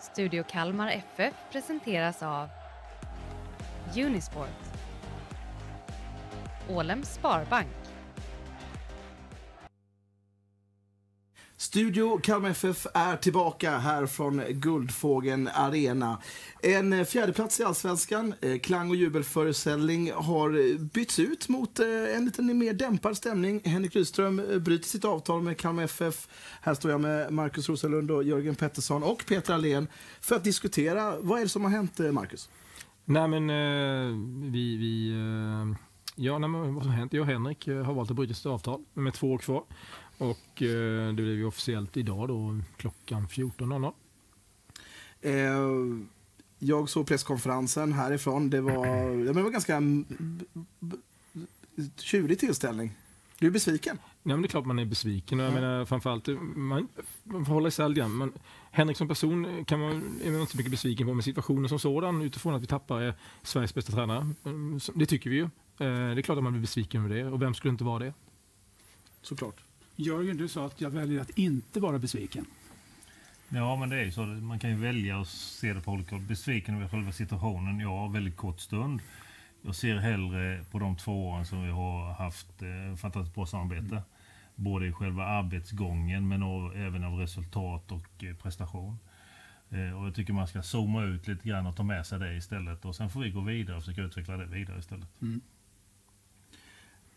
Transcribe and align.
Studio 0.00 0.44
Kalmar 0.48 0.88
FF 0.88 1.34
presenteras 1.52 2.22
av 2.22 2.48
Unisport. 3.96 4.48
Ålems 6.68 7.14
Sparbank. 7.14 7.79
Studio 11.70 12.18
Kalmar 12.18 12.50
FF 12.50 12.86
är 12.94 13.16
tillbaka 13.16 13.78
här 13.78 14.06
från 14.06 14.42
Guldfågeln 14.48 15.48
Arena. 15.54 16.18
En 16.62 17.06
fjärdeplats 17.06 17.60
i 17.60 17.64
Allsvenskan, 17.64 18.34
eh, 18.40 18.58
klang 18.58 18.90
och 18.90 18.96
jubelföreställning 18.96 20.12
har 20.12 20.78
bytts 20.78 21.18
ut 21.18 21.48
mot 21.48 21.78
eh, 21.78 22.16
en 22.16 22.24
lite 22.24 22.42
mer 22.42 22.72
dämpad 22.72 23.16
stämning. 23.16 23.60
Henrik 23.64 23.96
Rydström 23.96 24.38
eh, 24.38 24.58
bryter 24.58 24.88
sitt 24.88 25.04
avtal 25.04 25.42
med 25.42 25.58
Kalmar 25.58 25.82
FF. 25.82 26.28
Här 26.60 26.74
står 26.74 26.90
jag 26.90 27.00
med 27.00 27.32
Markus 27.32 27.68
Rosalund 27.68 28.10
och 28.10 28.24
Jörgen 28.24 28.54
Pettersson 28.54 29.02
och 29.02 29.24
Peter 29.28 29.54
Allén 29.54 29.88
för 30.20 30.36
att 30.36 30.44
diskutera 30.44 31.16
vad 31.20 31.38
är 31.38 31.42
det 31.42 31.48
som 31.48 31.64
har 31.64 31.70
hänt, 31.70 31.98
Markus. 31.98 32.48
Nej 33.04 33.28
men 33.28 33.46
vi, 34.52 34.76
vi 34.76 35.12
ja, 36.16 36.38
nej, 36.38 36.48
men 36.48 36.74
vad 36.74 36.82
som 36.82 36.92
har 36.92 36.98
hänt? 36.98 37.12
Jag 37.12 37.20
och 37.20 37.26
Henrik 37.26 37.66
har 37.66 37.94
valt 37.94 38.10
att 38.10 38.16
bryta 38.16 38.34
sitt 38.34 38.46
avtal 38.46 38.84
med 38.94 39.14
två 39.14 39.32
år 39.32 39.38
kvar. 39.38 39.64
Och 40.20 40.62
eh, 40.62 41.06
det 41.06 41.22
blev 41.22 41.36
ju 41.36 41.44
officiellt 41.44 41.96
idag 41.96 42.28
då 42.28 42.60
klockan 42.76 43.26
14.00. 43.26 43.92
Eh, 45.20 46.04
jag 46.58 46.88
såg 46.88 47.06
presskonferensen 47.06 47.92
härifrån. 47.92 48.50
Det 48.50 48.60
var, 48.60 49.24
det 49.24 49.42
var 49.42 49.50
ganska 49.50 49.82
tjurig 51.96 52.38
tillställning. 52.38 52.92
Du 53.38 53.46
är 53.46 53.50
besviken? 53.50 53.98
Ja, 54.02 54.10
men 54.22 54.42
det 54.42 54.46
är 54.46 54.48
klart 54.48 54.66
man 54.66 54.78
är 54.78 54.84
besviken. 54.84 55.38
Jag 55.38 55.50
ja. 55.50 55.54
menar, 55.54 55.84
framförallt, 55.84 56.28
man, 56.56 56.88
man 57.24 57.44
får 57.44 57.52
hålla 57.54 57.68
isär 57.68 57.88
lite 57.88 58.00
grann. 58.00 58.32
Henrik 58.70 58.96
som 58.96 59.08
person 59.08 59.64
kan 59.64 59.80
man, 59.80 60.20
är 60.24 60.30
man 60.30 60.40
inte 60.40 60.52
så 60.52 60.58
mycket 60.58 60.70
besviken 60.70 61.06
på, 61.06 61.14
men 61.14 61.22
situationen 61.22 61.68
som 61.68 61.78
sådan 61.78 62.22
utifrån 62.22 62.54
att 62.54 62.62
vi 62.62 62.66
tappar 62.66 63.06
eh, 63.06 63.14
Sveriges 63.42 63.74
bästa 63.74 63.92
tränare, 63.92 64.34
mm, 64.44 64.80
det 64.94 65.06
tycker 65.06 65.30
vi 65.30 65.36
ju. 65.36 65.42
Eh, 65.42 65.48
det 65.78 65.86
är 66.20 66.22
klart 66.22 66.38
att 66.38 66.44
man 66.44 66.52
blir 66.52 66.62
besviken 66.62 67.04
över 67.04 67.16
det 67.16 67.24
och 67.24 67.42
vem 67.42 67.54
skulle 67.54 67.72
inte 67.72 67.84
vara 67.84 67.98
det? 67.98 68.14
Såklart. 69.22 69.69
Jörgen, 70.00 70.36
du 70.36 70.48
sa 70.48 70.66
att 70.66 70.80
jag 70.80 70.90
väljer 70.90 71.20
att 71.20 71.38
inte 71.38 71.80
vara 71.80 71.98
besviken. 71.98 72.46
Ja, 73.48 73.76
men 73.76 73.88
det 73.88 73.96
är 73.96 74.04
ju 74.04 74.12
så. 74.12 74.24
Man 74.24 74.58
kan 74.58 74.70
ju 74.70 74.76
välja 74.76 75.20
att 75.20 75.28
se 75.28 75.72
det 75.72 75.80
på 75.80 75.92
olika 75.92 76.14
håll. 76.14 76.24
Besviken 76.24 76.76
över 76.76 76.88
själva 76.88 77.12
situationen, 77.12 77.80
ja, 77.80 78.06
väldigt 78.06 78.36
kort 78.36 78.60
stund. 78.60 79.00
Jag 79.62 79.74
ser 79.74 79.96
hellre 79.96 80.64
på 80.70 80.78
de 80.78 80.96
två 80.96 81.28
åren 81.28 81.46
som 81.46 81.64
vi 81.64 81.70
har 81.70 82.12
haft 82.12 82.62
eh, 82.62 82.96
fantastiskt 82.96 83.34
bra 83.34 83.46
samarbete. 83.46 83.94
Mm. 83.94 84.02
Både 84.54 84.86
i 84.86 84.92
själva 84.92 85.24
arbetsgången 85.24 86.28
men 86.28 86.42
av, 86.42 86.76
även 86.76 87.04
av 87.04 87.18
resultat 87.18 87.92
och 87.92 88.24
eh, 88.24 88.36
prestation. 88.36 88.98
Eh, 89.70 90.00
och 90.00 90.06
jag 90.06 90.14
tycker 90.14 90.32
man 90.32 90.48
ska 90.48 90.62
zooma 90.62 91.04
ut 91.04 91.28
lite 91.28 91.48
grann 91.48 91.66
och 91.66 91.76
ta 91.76 91.82
med 91.82 92.06
sig 92.06 92.18
det 92.18 92.36
istället. 92.36 92.84
Och 92.84 92.96
sen 92.96 93.10
får 93.10 93.20
vi 93.20 93.30
gå 93.30 93.40
vidare 93.40 93.76
och 93.76 93.82
försöka 93.82 94.02
utveckla 94.02 94.36
det 94.36 94.46
vidare 94.46 94.78
istället. 94.78 95.22
Mm 95.22 95.40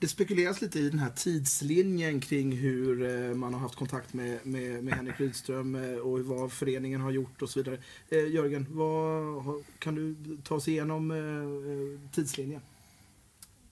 det 0.03 0.07
spekuleras 0.07 0.61
lite 0.61 0.79
i 0.79 0.89
den 0.89 0.99
här 0.99 1.09
tidslinjen 1.09 2.21
kring 2.21 2.51
hur 2.51 3.03
eh, 3.29 3.35
man 3.35 3.53
har 3.53 3.61
haft 3.61 3.75
kontakt 3.75 4.13
med, 4.13 4.45
med, 4.45 4.83
med 4.83 4.93
Henrik 4.93 5.19
Rydström 5.19 5.75
eh, 5.75 5.97
och 5.97 6.19
vad 6.19 6.51
föreningen 6.51 7.01
har 7.01 7.11
gjort 7.11 7.41
och 7.41 7.49
så 7.49 7.59
vidare. 7.59 7.77
Eh, 8.09 8.27
Jörgen, 8.27 8.65
vad, 8.69 9.63
kan 9.79 9.95
du 9.95 10.15
ta 10.43 10.55
oss 10.55 10.67
igenom 10.67 11.11
eh, 11.11 12.11
tidslinjen? 12.11 12.61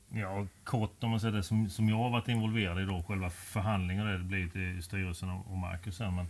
Ja, 0.10 0.48
kort 0.64 1.04
om 1.04 1.10
man 1.10 1.20
säger 1.20 1.36
det 1.36 1.44
som, 1.44 1.70
som 1.70 1.90
jag 1.90 1.96
har 1.96 2.10
varit 2.10 2.28
involverad 2.28 2.82
i 2.82 2.86
då, 2.86 3.04
själva 3.08 3.30
förhandlingen 3.30 4.06
det 4.06 4.20
blir 4.20 4.48
till 4.48 4.84
styrelsen 4.84 5.30
och, 5.30 5.58
Marcus 5.58 5.98
sen, 5.98 6.16
men 6.16 6.26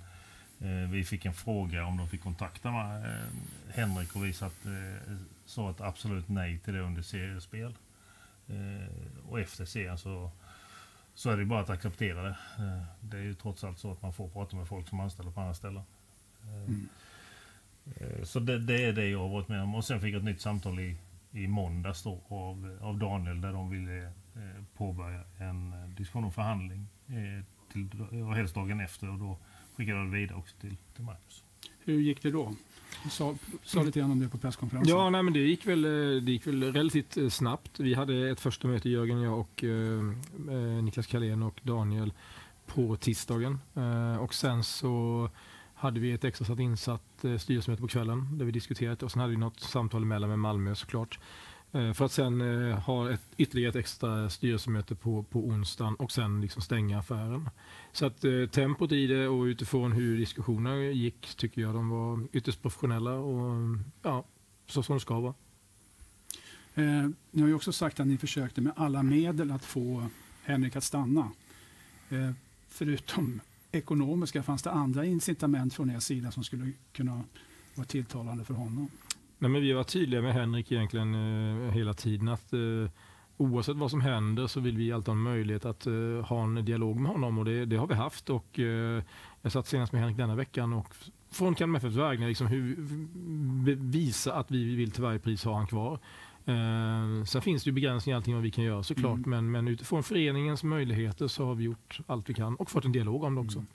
eh, 0.60 0.90
vi 0.90 1.04
fick 1.04 1.26
en 1.26 1.34
fråga 1.34 1.86
om 1.86 1.98
de 1.98 2.08
fick 2.08 2.24
kontakta 2.24 2.72
med, 2.72 3.06
eh, 3.06 3.28
Henrik 3.70 4.16
och 4.16 4.26
vi 4.26 4.34
satt, 4.34 4.66
eh, 4.66 5.14
sa 5.46 5.72
ett 5.72 5.82
absolut 5.82 6.30
nej 6.30 6.60
till 6.60 6.74
det 6.74 6.80
under 6.80 7.02
seriespel. 7.02 7.74
Eh, 8.48 9.30
och 9.30 9.40
efter 9.40 9.66
serien 9.66 9.98
så, 9.98 10.32
så 11.14 11.30
är 11.30 11.38
det 11.38 11.46
bara 11.46 11.60
att 11.60 11.70
acceptera 11.70 12.24
det. 12.24 12.38
Eh, 12.58 12.84
det 13.02 13.18
är 13.18 13.22
ju 13.22 13.34
trots 13.34 13.64
allt 13.64 13.80
så 13.80 13.92
att 13.92 14.02
man 14.02 14.14
får 14.14 14.30
prata 14.30 14.56
med 14.56 14.68
folk 14.68 14.88
som 14.88 15.00
anställer 15.00 15.32
på 15.32 15.42
andra 15.42 15.54
ställen. 15.54 15.84
Eh, 16.44 16.64
mm. 16.64 16.88
Så 18.24 18.40
det, 18.40 18.60
det, 18.60 18.86
är 18.86 18.94
det 18.94 19.10
jag 19.10 19.20
har 19.20 19.30
varit 19.30 19.48
med 19.48 19.64
om. 19.64 19.76
Och 19.76 19.86
sen 19.86 20.02
fick 20.02 20.14
jag 20.14 20.20
ett 20.20 20.26
nytt 20.26 20.42
samtal 20.42 20.80
i, 20.80 20.98
i 21.32 21.48
måndags 21.48 22.04
då 22.04 22.22
av, 22.28 22.78
av 22.82 22.98
Daniel 22.98 23.42
där 23.42 23.54
de 23.54 23.70
ville 23.70 24.12
påbörja 24.78 25.24
en 25.38 25.74
diskussion 25.96 26.24
om 26.24 26.32
förhandling. 26.32 26.88
Till, 27.74 28.02
och 28.02 28.36
helst 28.36 28.56
dagen 28.56 28.80
efter 28.80 29.10
och 29.10 29.20
då 29.20 29.38
skickade 29.76 29.98
jag 29.98 30.08
det 30.08 30.18
vidare 30.18 30.38
också 30.38 30.56
till, 30.60 30.78
till 30.96 31.04
Marcus. 31.04 31.44
Hur 31.86 32.00
gick 32.00 32.22
det 32.22 32.32
då? 32.32 32.56
Du 33.04 33.10
sa, 33.10 33.36
sa 33.64 33.84
lite 33.84 34.00
grann 34.00 34.12
om 34.12 34.20
det 34.20 34.30
på 34.30 34.38
presskonferensen. 34.38 34.98
Ja, 34.98 35.10
nej, 35.10 35.24
men 35.24 35.34
det 35.34 35.40
gick, 35.40 35.68
väl, 35.68 35.86
eh, 35.86 36.22
det 36.22 36.32
gick 36.32 36.48
väl 36.48 36.74
relativt 36.74 37.18
eh, 37.18 37.30
snabbt. 37.30 37.80
Vi 37.80 37.94
hade 37.94 38.30
ett 38.30 38.40
första 38.40 38.68
möte, 38.68 38.90
Jörgen, 38.90 39.22
jag 39.22 39.40
och 39.40 39.64
eh, 39.64 40.00
eh 40.50 40.84
Niklas 40.84 41.08
Kalén 41.08 41.44
och 41.44 41.60
Daniel 41.64 42.14
på 42.66 42.96
tisdagen. 42.96 43.60
Eh, 43.76 44.16
och 44.16 44.34
sen 44.34 44.64
så 44.64 45.30
hade 45.74 46.00
vi 46.00 46.12
ett 46.12 46.24
extra 46.24 46.46
satt 46.46 46.60
insatt 46.60 47.24
eh, 47.26 47.38
styrelsemöte 47.38 47.82
på 47.82 47.88
kvällen 47.88 48.38
där 48.38 48.46
vi 48.46 48.52
diskuterade 48.52 49.06
och 49.06 49.12
sen 49.12 49.22
hade 49.22 49.32
vi 49.32 49.38
något 49.38 49.60
samtal 49.60 50.04
emellan 50.04 50.30
med 50.30 50.40
Malmö 50.40 50.76
såklart. 50.76 51.20
Eh, 51.20 51.26
Eh, 51.72 51.94
för 51.94 52.06
att 52.06 52.12
sen 52.12 52.42
eh, 52.42 52.80
ha 52.80 53.12
ett, 53.12 53.22
ytterligare 53.38 53.70
ett 53.70 53.76
extra 53.76 54.30
styrelsemöte 54.30 54.96
på, 54.96 55.24
på 55.24 55.40
onsdagen 55.40 55.96
och 55.96 56.12
sen 56.12 56.42
liksom 56.42 56.62
stänga 56.62 57.00
affären. 57.00 57.50
Så 57.92 58.06
att 58.06 58.24
eh, 58.24 58.46
tempot 58.46 58.92
i 58.92 59.08
det 59.08 59.28
och 59.28 59.44
utifrån 59.44 59.92
hur 59.92 60.18
diskussionerna 60.18 60.84
gick 60.84 61.36
tycker 61.36 61.62
jag 61.62 61.74
de 61.74 61.90
var 61.90 62.28
ytterst 62.32 62.62
professionella 62.62 63.12
och 63.12 63.78
ja, 64.02 64.26
så 64.68 64.84
som 64.84 64.96
det 64.96 65.00
ska 65.00 65.20
vara. 65.20 65.34
Eh, 66.76 67.10
ni 67.32 67.42
har 67.42 67.48
ju 67.48 67.54
också 67.54 67.72
sagt 67.72 68.00
att 68.00 68.08
ni 68.08 68.18
försökte 68.18 68.62
med 68.62 68.74
alla 68.76 69.04
medel 69.04 69.52
att 69.52 69.66
få 69.66 70.08
Henrik 70.44 70.76
att 70.76 70.84
stanna. 70.84 71.32
Eh, 72.10 72.32
förutom 72.70 73.40
ekonomiska, 73.72 74.44
fanns 74.44 74.64
det 74.64 74.72
andra 74.72 75.06
incitament 75.06 75.74
från 75.74 75.92
er 75.92 76.00
sida 76.00 76.32
som 76.32 76.44
skulle 76.44 76.72
kunna 76.94 77.24
vara 77.76 77.88
tilltalande 77.88 78.46
för 78.46 78.54
honom? 78.54 78.90
Nej, 79.42 79.52
men 79.52 79.62
vi 79.62 79.74
var 79.74 79.84
tydliga 79.84 80.22
med 80.22 80.34
Henrik 80.34 80.72
egentligen 80.72 81.16
eh, 81.16 81.72
hela 81.72 81.94
tiden 81.94 82.28
att 82.28 82.54
eh, 82.54 82.60
oavsett 83.38 83.76
vad 83.76 83.92
som 83.92 84.02
händer 84.02 84.48
så 84.48 84.60
vill 84.60 84.78
vi 84.78 84.92
alltid 84.92 85.08
ha 85.08 85.16
en 85.16 85.22
möjlighet 85.22 85.66
att 85.66 85.88
uh, 85.88 86.22
ha 86.22 86.44
en 86.44 86.66
dialog 86.66 87.00
med 87.00 87.12
honom 87.12 87.38
och 87.38 87.46
det, 87.46 87.66
det 87.66 87.76
har 87.76 87.88
vi 87.88 87.94
haft. 87.94 88.30
Och, 88.30 88.60
uh, 88.60 89.04
jag 89.42 89.52
satt 89.52 89.68
senast 89.68 89.94
med 89.94 90.02
Henrik 90.02 90.18
denna 90.18 90.36
veckan 90.36 90.74
och 90.74 90.96
från 91.32 91.56
Kalmar 91.56 91.78
FFs 91.78 91.96
vägnar 91.96 92.28
liksom 92.28 92.48
hur, 92.48 92.76
visa 93.76 94.34
att 94.34 94.52
vi 94.52 94.76
vill 94.76 94.92
till 94.92 95.04
varje 95.04 95.20
pris 95.20 95.44
ha 95.44 95.58
han 95.58 95.68
kvar. 95.68 96.00
Uh, 96.48 97.24
sen 97.24 97.42
finns 97.42 97.64
det 97.64 97.68
ju 97.68 97.74
begränsningar 97.74 98.16
i 98.16 98.18
allting 98.18 98.34
vad 98.34 98.44
vi 98.44 98.52
kan 98.52 98.64
göra 98.64 98.84
såklart 98.84 99.18
mm. 99.18 99.30
men, 99.30 99.52
men 99.52 99.68
utifrån 99.68 100.04
föreningens 100.04 100.64
möjligheter 100.64 101.28
så 101.28 101.46
har 101.46 101.56
vi 101.56 101.64
gjort 101.64 102.00
allt 102.08 102.30
vi 102.30 102.34
kan 102.34 102.56
och 102.56 102.72
fått 102.72 102.86
en 102.86 102.92
dialog 102.92 103.24
om 103.24 103.36
det 103.36 103.42
också. 103.42 103.60
Mm. 103.60 103.68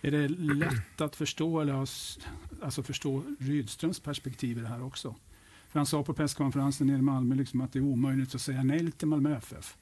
Är 0.00 0.10
det 0.10 0.28
lätt 0.28 1.00
att 1.00 1.16
förstå, 1.16 1.60
eller 1.60 1.74
alltså 2.62 2.82
förstå 2.82 3.22
Rydströms 3.38 4.00
perspektiv 4.00 4.58
i 4.58 4.60
det 4.60 4.68
här 4.68 4.82
också? 4.82 5.14
För 5.68 5.78
han 5.78 5.86
sa 5.86 6.02
på 6.02 6.14
presskonferensen 6.14 6.86
nere 6.86 6.98
i 6.98 7.02
Malmö 7.02 7.34
liksom 7.34 7.60
att 7.60 7.72
det 7.72 7.78
är 7.78 7.82
omöjligt 7.82 8.34
att 8.34 8.40
säga 8.40 8.62
nej 8.62 8.92
till 8.92 9.08
Malmö 9.08 9.36
FF. 9.36 9.76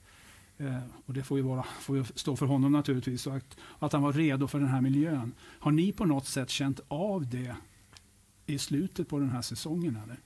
Eh, 0.59 0.79
och 1.07 1.15
det 1.15 1.23
får 1.23 1.39
ju, 1.39 1.45
vara, 1.45 1.63
får 1.81 1.97
ju 1.97 2.05
stå 2.05 2.37
för 2.37 2.47
honom 2.47 2.73
naturligtvis. 2.73 3.27
Och 3.27 3.37
att, 3.37 3.57
att 3.79 3.93
han 3.93 4.03
var 4.03 4.13
redo 4.13 4.49
för 4.49 4.61
den 4.61 4.69
här 4.69 4.81
miljön. 4.81 5.33
Har 5.41 5.71
ni 5.71 5.93
på 5.93 6.05
något 6.05 6.27
sätt 6.27 6.51
känt 6.51 6.81
av 6.89 7.29
det 7.29 7.57
i 8.47 8.59
slutet 8.59 9.09
på 9.09 9.19
den 9.19 9.31
här 9.31 9.43
säsongen? 9.43 9.99
Eller? 10.05 10.19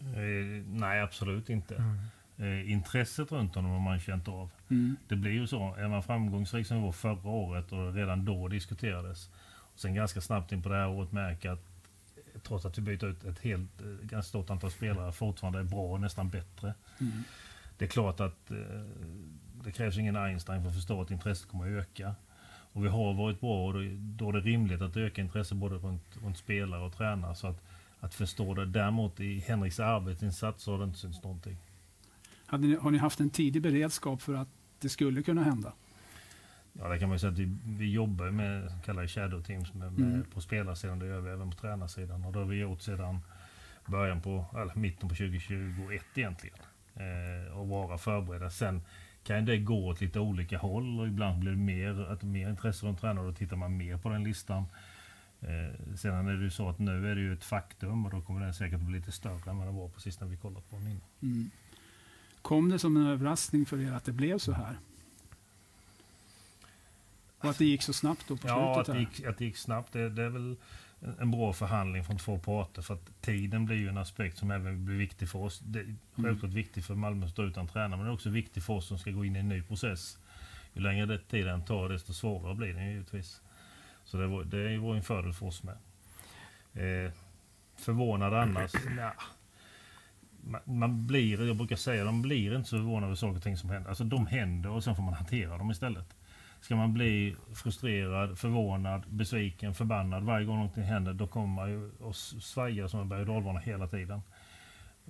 Eh, 0.00 0.64
nej, 0.66 1.00
absolut 1.00 1.50
inte. 1.50 1.76
Mm. 1.76 1.98
Eh, 2.40 2.72
intresset 2.72 3.32
runt 3.32 3.54
honom 3.54 3.70
har 3.70 3.80
man 3.80 4.00
känt 4.00 4.28
av. 4.28 4.50
Mm. 4.68 4.96
Det 5.08 5.16
blir 5.16 5.32
ju 5.32 5.46
så. 5.46 5.74
Är 5.74 5.88
man 5.88 6.02
framgångsrik 6.02 6.66
som 6.66 6.76
vi 6.76 6.82
var 6.82 6.92
förra 6.92 7.30
året 7.30 7.72
och 7.72 7.94
redan 7.94 8.24
då 8.24 8.48
diskuterades. 8.48 9.30
Och 9.74 9.80
sen 9.80 9.94
ganska 9.94 10.20
snabbt 10.20 10.52
in 10.52 10.62
på 10.62 10.68
det 10.68 10.76
här 10.76 10.88
året 10.88 11.12
märker 11.12 11.50
att 11.50 11.66
trots 12.42 12.64
att 12.64 12.78
vi 12.78 12.82
byter 12.82 13.04
ut 13.04 13.24
ett 13.24 13.38
helt, 13.38 13.80
eh, 13.80 13.86
ganska 13.86 14.28
stort 14.28 14.50
antal 14.50 14.70
spelare, 14.70 15.12
fortfarande 15.12 15.58
är 15.58 15.64
bra 15.64 15.92
och 15.92 16.00
nästan 16.00 16.28
bättre. 16.28 16.74
Mm. 17.00 17.24
Det 17.78 17.84
är 17.84 17.88
klart 17.88 18.20
att 18.20 18.50
eh, 18.50 18.56
det 19.64 19.72
krävs 19.72 19.98
ingen 19.98 20.16
Einstein 20.16 20.62
för 20.62 20.68
att 20.68 20.74
förstå 20.74 21.02
att 21.02 21.10
intresset 21.10 21.48
kommer 21.48 21.64
att 21.64 21.86
öka. 21.86 22.14
Och 22.72 22.84
vi 22.84 22.88
har 22.88 23.14
varit 23.14 23.40
bra 23.40 23.66
och 23.66 23.74
då 23.98 24.28
är 24.28 24.32
det 24.32 24.40
rimligt 24.40 24.82
att 24.82 24.96
öka 24.96 25.22
intresset 25.22 25.58
både 25.58 25.74
runt, 25.74 26.16
runt 26.22 26.38
spelare 26.38 26.82
och 26.82 26.96
tränare. 26.96 27.34
Så 27.34 27.46
att, 27.46 27.62
att 28.00 28.14
förstå 28.14 28.54
det. 28.54 28.66
Däremot 28.66 29.20
i 29.20 29.38
Henriks 29.38 29.80
arbetsinsats 29.80 30.64
så 30.64 30.72
har 30.72 30.78
det 30.78 30.84
inte 30.84 30.98
synts 30.98 31.22
någonting. 31.22 31.56
Ni, 32.58 32.76
har 32.76 32.90
ni 32.90 32.98
haft 32.98 33.20
en 33.20 33.30
tidig 33.30 33.62
beredskap 33.62 34.22
för 34.22 34.34
att 34.34 34.48
det 34.80 34.88
skulle 34.88 35.22
kunna 35.22 35.42
hända? 35.42 35.72
Ja, 36.72 36.88
det 36.88 36.98
kan 36.98 37.08
man 37.08 37.18
säga 37.18 37.32
att 37.32 37.38
vi, 37.38 37.56
vi 37.64 37.92
jobbar 37.92 38.30
med 38.30 38.72
kallar 38.84 39.06
shadow 39.06 39.42
teams 39.42 39.74
med, 39.74 39.92
med 39.92 40.14
mm. 40.14 40.24
på 40.34 40.40
spelarsidan. 40.40 40.98
Det 40.98 41.06
gör 41.06 41.20
vi 41.20 41.30
även 41.30 41.50
på 41.50 41.56
tränarsidan. 41.56 42.24
Och 42.24 42.32
det 42.32 42.38
har 42.38 42.46
vi 42.46 42.56
gjort 42.56 42.80
sedan 42.80 43.20
början 43.86 44.20
på, 44.20 44.44
eller 44.54 44.74
mitten 44.74 45.08
på 45.08 45.14
2021 45.14 46.02
egentligen. 46.14 46.58
Eh, 46.94 47.58
och 47.58 47.68
vara 47.68 47.98
förberedda. 47.98 48.50
Sen 48.50 48.82
kan 49.24 49.44
det 49.44 49.58
gå 49.58 49.86
åt 49.86 50.00
lite 50.00 50.20
olika 50.20 50.58
håll 50.58 51.00
och 51.00 51.06
ibland 51.06 51.40
blir 51.40 51.50
det 51.50 51.58
mer, 51.58 52.12
att 52.12 52.22
mer 52.22 52.50
intresse 52.50 52.86
runt 52.86 53.00
tränare 53.00 53.26
och 53.26 53.32
då 53.32 53.38
tittar 53.38 53.56
man 53.56 53.76
mer 53.76 53.96
på 53.96 54.08
den 54.08 54.24
listan. 54.24 54.64
Eh, 55.40 55.96
sedan 55.96 56.28
är 56.28 56.32
det 56.32 56.44
ju 56.44 56.50
så 56.50 56.68
att 56.68 56.78
nu 56.78 57.10
är 57.10 57.14
det 57.14 57.20
ju 57.20 57.32
ett 57.32 57.44
faktum 57.44 58.06
och 58.06 58.10
då 58.10 58.20
kommer 58.20 58.40
den 58.40 58.54
säkert 58.54 58.80
bli 58.80 58.98
lite 58.98 59.12
större 59.12 59.50
än 59.50 59.58
vad 59.58 59.66
den 59.66 59.76
var 59.76 59.88
precis 59.88 60.20
när 60.20 60.28
vi 60.28 60.36
kollat 60.36 60.70
på 60.70 60.76
den 60.76 60.86
innan. 60.86 61.00
Mm. 61.22 61.50
Kom 62.42 62.68
det 62.68 62.78
som 62.78 62.96
en 62.96 63.06
överraskning 63.06 63.66
för 63.66 63.80
er 63.80 63.92
att 63.92 64.04
det 64.04 64.12
blev 64.12 64.38
så 64.38 64.52
här? 64.52 64.78
Och 67.38 67.50
att 67.50 67.58
det 67.58 67.64
gick 67.64 67.82
så 67.82 67.92
snabbt 67.92 68.28
då 68.28 68.36
på 68.36 68.48
Ja, 68.48 68.80
att 68.80 68.86
slutet? 68.86 68.86
det, 68.86 68.92
här? 68.92 69.00
gick, 69.16 69.26
att 69.26 69.38
det 69.38 69.44
gick 69.44 69.56
snabbt. 69.56 69.92
Det, 69.92 70.08
det 70.08 70.22
är 70.22 70.28
väl 70.28 70.56
en- 71.18 71.30
bra 71.30 71.52
förhandling 71.52 72.04
från 72.04 72.18
två 72.18 72.38
parter. 72.38 72.82
För 72.82 72.94
att 72.94 73.20
tiden 73.20 73.66
blir 73.66 73.76
ju 73.76 73.88
en 73.88 73.98
aspekt 73.98 74.38
som 74.38 74.50
även 74.50 74.84
blir 74.84 74.96
viktig 74.96 75.28
för 75.28 75.38
oss. 75.38 75.60
Det 75.64 75.80
är 75.80 75.94
självklart 76.16 76.52
viktigt 76.52 76.84
för 76.86 76.94
Malmö 76.94 77.26
att 77.26 77.32
stå 77.32 77.42
utan 77.44 77.68
tränare, 77.68 77.96
men 77.96 78.00
det 78.06 78.10
är 78.10 78.14
också 78.14 78.30
viktigt 78.30 78.64
för 78.64 78.72
oss 78.72 78.86
som 78.86 78.98
ska 78.98 79.10
gå 79.10 79.24
in 79.24 79.36
i 79.36 79.38
en 79.38 79.48
ny 79.48 79.62
process. 79.62 80.18
Ju 80.72 80.80
längre 80.82 81.06
det 81.06 81.18
tiden 81.18 81.64
tar, 81.64 81.88
desto 81.88 82.12
svårare 82.12 82.54
blir 82.54 82.74
det 82.74 82.84
givetvis. 82.92 83.40
Så 84.04 84.16
det, 84.16 84.26
var, 84.26 84.44
det 84.44 84.78
var 84.78 84.94
en 84.96 85.02
fördel 85.02 85.32
för 85.32 85.46
oss 85.46 85.62
med. 85.62 85.76
Eh, 86.74 87.12
förvånad 87.76 88.34
annars? 88.34 88.72
Nja. 88.96 89.12
Man, 90.44 90.60
man 90.64 91.06
blir, 91.06 91.46
jag 91.46 91.56
brukar 91.56 91.76
säga, 91.76 92.04
de 92.04 92.22
blir 92.22 92.56
inte 92.56 92.68
så 92.68 92.76
förvånade 92.76 93.06
över 93.06 93.14
saker 93.14 93.36
och 93.36 93.42
ting 93.42 93.56
som 93.56 93.70
händer. 93.70 93.88
Alltså 93.88 94.04
de 94.04 94.26
händer 94.26 94.70
och 94.70 94.84
sen 94.84 94.96
får 94.96 95.02
man 95.02 95.14
hantera 95.14 95.58
dem 95.58 95.70
istället. 95.70 96.16
Ska 96.60 96.76
man 96.76 96.94
bli 96.94 97.36
frustrerad, 97.54 98.38
förvånad, 98.38 99.02
besviken, 99.08 99.74
förbannad 99.74 100.24
varje 100.24 100.46
gång 100.46 100.56
någonting 100.56 100.82
händer, 100.82 101.12
då 101.12 101.26
kommer 101.26 101.46
man 101.46 101.70
ju 101.70 101.90
att 102.08 102.16
svaja 102.16 102.88
som 102.88 103.00
en 103.00 103.08
berg 103.08 103.20
och 103.20 103.26
dalbana 103.26 103.58
hela 103.58 103.86
tiden. 103.86 104.22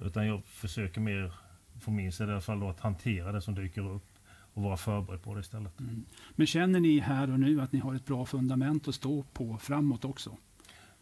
Utan 0.01 0.27
jag 0.27 0.45
försöker 0.45 1.01
mer, 1.01 1.33
från 1.81 1.97
min 1.97 2.13
sida 2.13 2.31
i 2.31 2.33
alla 2.33 2.41
fall, 2.41 2.61
då, 2.61 2.69
att 2.69 2.81
hantera 2.81 3.33
det 3.33 3.41
som 3.41 3.55
dyker 3.55 3.91
upp 3.91 4.07
och 4.55 4.63
vara 4.63 4.77
förberedd 4.77 5.23
på 5.23 5.35
det 5.35 5.41
istället. 5.41 5.81
Mm. 5.81 6.05
Men 6.31 6.47
känner 6.47 6.81
ni 6.81 6.99
här 6.99 7.31
och 7.31 7.41
nu 7.41 7.61
att 7.61 7.73
ni 7.73 7.79
har 7.79 7.95
ett 7.95 8.07
bra 8.07 8.27
fundament 8.27 8.89
att 8.89 8.95
stå 8.95 9.23
på 9.23 9.59
framåt 9.59 10.05
också? 10.05 10.37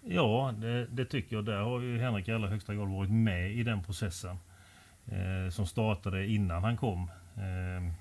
Ja, 0.05 0.55
det, 0.59 0.87
det 0.87 1.05
tycker 1.05 1.37
jag. 1.37 1.45
Där 1.45 1.61
har 1.61 1.81
ju 1.81 1.99
Henrik 1.99 2.29
i 2.29 2.33
allra 2.33 2.49
högsta 2.49 2.75
grad 2.75 2.89
varit 2.89 3.11
med 3.11 3.53
i 3.53 3.63
den 3.63 3.83
processen. 3.83 4.37
Eh, 5.07 5.51
som 5.51 5.67
startade 5.67 6.27
innan 6.27 6.65
han 6.65 6.77
kom. 6.77 7.11
Eh, 7.37 7.93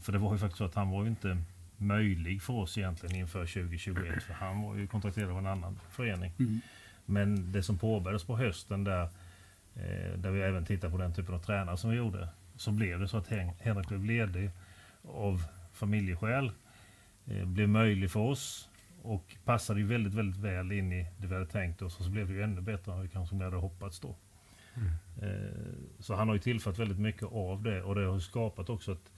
för 0.00 0.12
det 0.12 0.18
var 0.18 0.32
ju 0.32 0.38
faktiskt 0.38 0.58
så 0.58 0.64
att 0.64 0.74
han 0.74 0.90
var 0.90 1.02
ju 1.02 1.08
inte 1.08 1.36
möjlig 1.76 2.42
för 2.42 2.52
oss 2.52 2.78
egentligen 2.78 3.16
inför 3.16 3.46
2021. 3.46 4.22
För 4.22 4.34
han 4.34 4.62
var 4.62 4.76
ju 4.76 4.86
kontrakterad 4.86 5.30
av 5.30 5.38
en 5.38 5.46
annan 5.46 5.78
förening. 5.90 6.32
Mm. 6.38 6.60
Men 7.06 7.52
det 7.52 7.62
som 7.62 7.78
påbörjades 7.78 8.24
på 8.24 8.36
hösten 8.36 8.84
där, 8.84 9.02
eh, 9.74 10.18
där 10.18 10.30
vi 10.30 10.42
även 10.42 10.64
tittade 10.66 10.90
på 10.90 10.98
den 10.98 11.14
typen 11.14 11.34
av 11.34 11.38
tränare 11.38 11.76
som 11.76 11.90
vi 11.90 11.96
gjorde, 11.96 12.28
så 12.56 12.70
blev 12.70 13.00
det 13.00 13.08
så 13.08 13.16
att 13.16 13.28
Hen- 13.28 13.54
Henrik 13.60 13.88
blev 13.88 14.04
ledig 14.04 14.50
av 15.08 15.44
familjeskäl. 15.72 16.52
Eh, 17.26 17.44
blev 17.44 17.68
möjlig 17.68 18.10
för 18.10 18.20
oss 18.20 18.68
och 19.02 19.36
passade 19.44 19.80
ju 19.80 19.86
väldigt, 19.86 20.14
väldigt 20.14 20.40
väl 20.40 20.72
in 20.72 20.92
i 20.92 21.06
det 21.18 21.26
vi 21.26 21.34
hade 21.34 21.46
tänkt 21.46 21.82
oss. 21.82 21.98
Och 21.98 22.04
så 22.04 22.10
blev 22.10 22.28
det 22.28 22.32
ju 22.32 22.42
ännu 22.42 22.60
bättre 22.60 22.92
än 22.92 23.02
vi 23.02 23.08
kanske 23.08 23.36
hade 23.36 23.56
hoppats 23.56 24.00
då. 24.00 24.16
Eh, 25.22 25.72
så 25.98 26.14
han 26.14 26.28
har 26.28 26.34
ju 26.34 26.40
tillfört 26.40 26.78
väldigt 26.78 26.98
mycket 26.98 27.22
av 27.32 27.62
det 27.62 27.82
och 27.82 27.94
det 27.94 28.06
har 28.06 28.14
ju 28.14 28.20
skapat 28.20 28.70
också 28.70 28.92
ett 28.92 29.12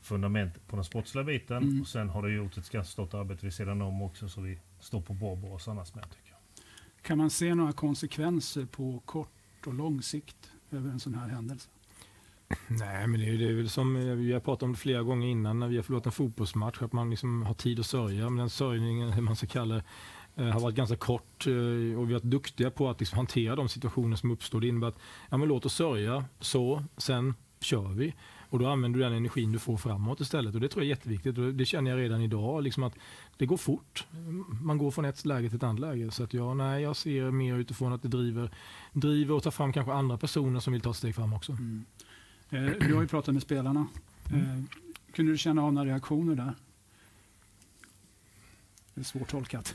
fundament 0.00 0.66
på 0.66 0.76
den 0.76 0.84
sportsliga 0.84 1.24
biten. 1.24 1.62
Mm. 1.62 1.80
Och 1.80 1.88
sen 1.88 2.08
har 2.08 2.22
det 2.22 2.30
gjort 2.32 2.56
ett 2.56 2.70
ganska 2.70 2.84
stort 2.84 3.14
arbete 3.14 3.46
vid 3.46 3.54
sidan 3.54 3.82
om 3.82 4.02
också 4.02 4.28
så 4.28 4.40
vi 4.40 4.58
står 4.80 5.00
på 5.00 5.14
bra 5.14 5.36
bas 5.36 5.68
annars 5.68 5.94
med 5.94 6.04
tycker 6.04 6.30
jag. 6.30 6.64
Kan 7.02 7.18
man 7.18 7.30
se 7.30 7.54
några 7.54 7.72
konsekvenser 7.72 8.66
på 8.66 9.02
kort 9.04 9.66
och 9.66 9.74
lång 9.74 10.02
sikt 10.02 10.50
över 10.70 10.90
en 10.90 11.00
sån 11.00 11.14
här 11.14 11.28
händelse? 11.28 11.68
Nej, 12.68 13.06
men 13.06 13.20
det 13.20 13.26
är, 13.26 13.38
det 13.38 13.48
är 13.48 13.52
väl 13.52 13.70
som 13.70 13.96
eh, 13.96 14.02
vi 14.02 14.32
har 14.32 14.40
pratat 14.40 14.62
om 14.62 14.72
det 14.72 14.78
flera 14.78 15.02
gånger 15.02 15.28
innan 15.28 15.58
när 15.58 15.68
vi 15.68 15.76
har 15.76 15.82
förlorat 15.82 16.06
en 16.06 16.12
fotbollsmatch, 16.12 16.82
att 16.82 16.92
man 16.92 17.10
liksom 17.10 17.42
har 17.42 17.54
tid 17.54 17.80
att 17.80 17.86
sörja. 17.86 18.24
Men 18.30 18.36
den 18.36 18.50
sörjningen, 18.50 19.10
hur 19.12 19.22
man 19.22 19.36
ska 19.36 19.46
kalla 19.46 19.74
det, 19.74 19.82
eh, 20.42 20.48
har 20.48 20.60
varit 20.60 20.76
ganska 20.76 20.96
kort 20.96 21.46
eh, 21.46 21.52
och 21.52 21.56
vi 21.58 21.94
har 21.94 22.12
varit 22.12 22.22
duktiga 22.22 22.70
på 22.70 22.90
att 22.90 23.00
liksom 23.00 23.16
hantera 23.16 23.56
de 23.56 23.68
situationer 23.68 24.16
som 24.16 24.30
uppstår. 24.30 24.60
Det 24.60 24.68
innebär 24.68 24.88
att 24.88 24.98
ja, 25.30 25.36
men 25.36 25.48
låt 25.48 25.66
oss 25.66 25.74
sörja, 25.74 26.24
så, 26.40 26.84
sen 26.96 27.34
kör 27.60 27.88
vi. 27.88 28.14
Och 28.50 28.58
då 28.58 28.68
använder 28.68 28.98
du 28.98 29.04
den 29.04 29.12
energin 29.12 29.52
du 29.52 29.58
får 29.58 29.76
framåt 29.76 30.20
istället. 30.20 30.54
Och 30.54 30.60
Det 30.60 30.68
tror 30.68 30.84
jag 30.84 30.86
är 30.86 30.96
jätteviktigt. 30.96 31.38
Och 31.38 31.54
det 31.54 31.64
känner 31.64 31.90
jag 31.90 32.00
redan 32.00 32.22
idag. 32.22 32.62
Liksom 32.62 32.82
att 32.82 32.94
det 33.36 33.46
går 33.46 33.56
fort. 33.56 34.06
Man 34.62 34.78
går 34.78 34.90
från 34.90 35.04
ett 35.04 35.24
läge 35.24 35.48
till 35.48 35.56
ett 35.56 35.62
annat 35.62 35.80
läge. 35.80 36.10
Så 36.10 36.24
att 36.24 36.34
jag, 36.34 36.56
nej, 36.56 36.82
jag 36.82 36.96
ser 36.96 37.30
mer 37.30 37.54
utifrån 37.54 37.92
att 37.92 38.02
det 38.02 38.08
driver, 38.08 38.50
driver 38.92 39.34
och 39.34 39.42
tar 39.42 39.50
fram 39.50 39.72
kanske 39.72 39.92
andra 39.92 40.18
personer 40.18 40.60
som 40.60 40.72
vill 40.72 40.82
ta 40.82 40.90
ett 40.90 40.96
steg 40.96 41.14
fram 41.14 41.32
också. 41.32 41.52
Mm. 41.52 41.84
Eh, 42.50 42.62
du 42.62 42.94
har 42.94 43.02
ju 43.02 43.08
pratat 43.08 43.34
med 43.34 43.42
spelarna. 43.42 43.86
Eh, 44.32 44.62
kunde 45.12 45.32
du 45.32 45.38
känna 45.38 45.62
av 45.62 45.72
några 45.72 45.90
reaktioner 45.90 46.34
där? 46.34 46.54
Det 48.94 49.00
är 49.00 49.04
svårt 49.04 49.28
tolkat. 49.28 49.74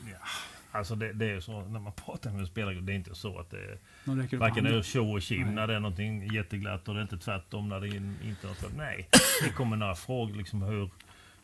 Alltså 0.72 0.96
det, 0.96 1.14
det 1.14 1.26
är 1.26 1.40
så 1.40 1.62
när 1.62 1.80
man 1.80 1.94
pratar 1.94 2.32
med 2.32 2.48
spelare, 2.48 2.82
det 2.82 2.94
är 2.94 2.96
inte 2.96 3.16
så 3.16 3.40
att 3.40 3.50
det 3.50 3.58
är 3.58 3.78
Någon 4.04 4.40
varken 4.40 4.66
är 4.66 4.82
tjo 4.82 5.12
och 5.12 5.22
tjim 5.22 5.56
när 5.56 5.68
det 5.68 5.76
är 5.76 5.80
någonting 5.80 6.34
jätteglatt 6.34 6.88
och 6.88 6.94
det 6.94 7.00
är 7.00 7.02
inte 7.02 7.18
tvärtom 7.18 7.70
när 7.70 7.80
det 7.80 7.88
är 7.88 7.96
inte 7.96 8.48
något. 8.48 8.78
Nej, 8.78 9.10
det 9.44 9.50
kommer 9.50 9.78
några 9.78 9.96
frågor 9.96 10.36
liksom 10.36 10.62
hur, 10.62 10.90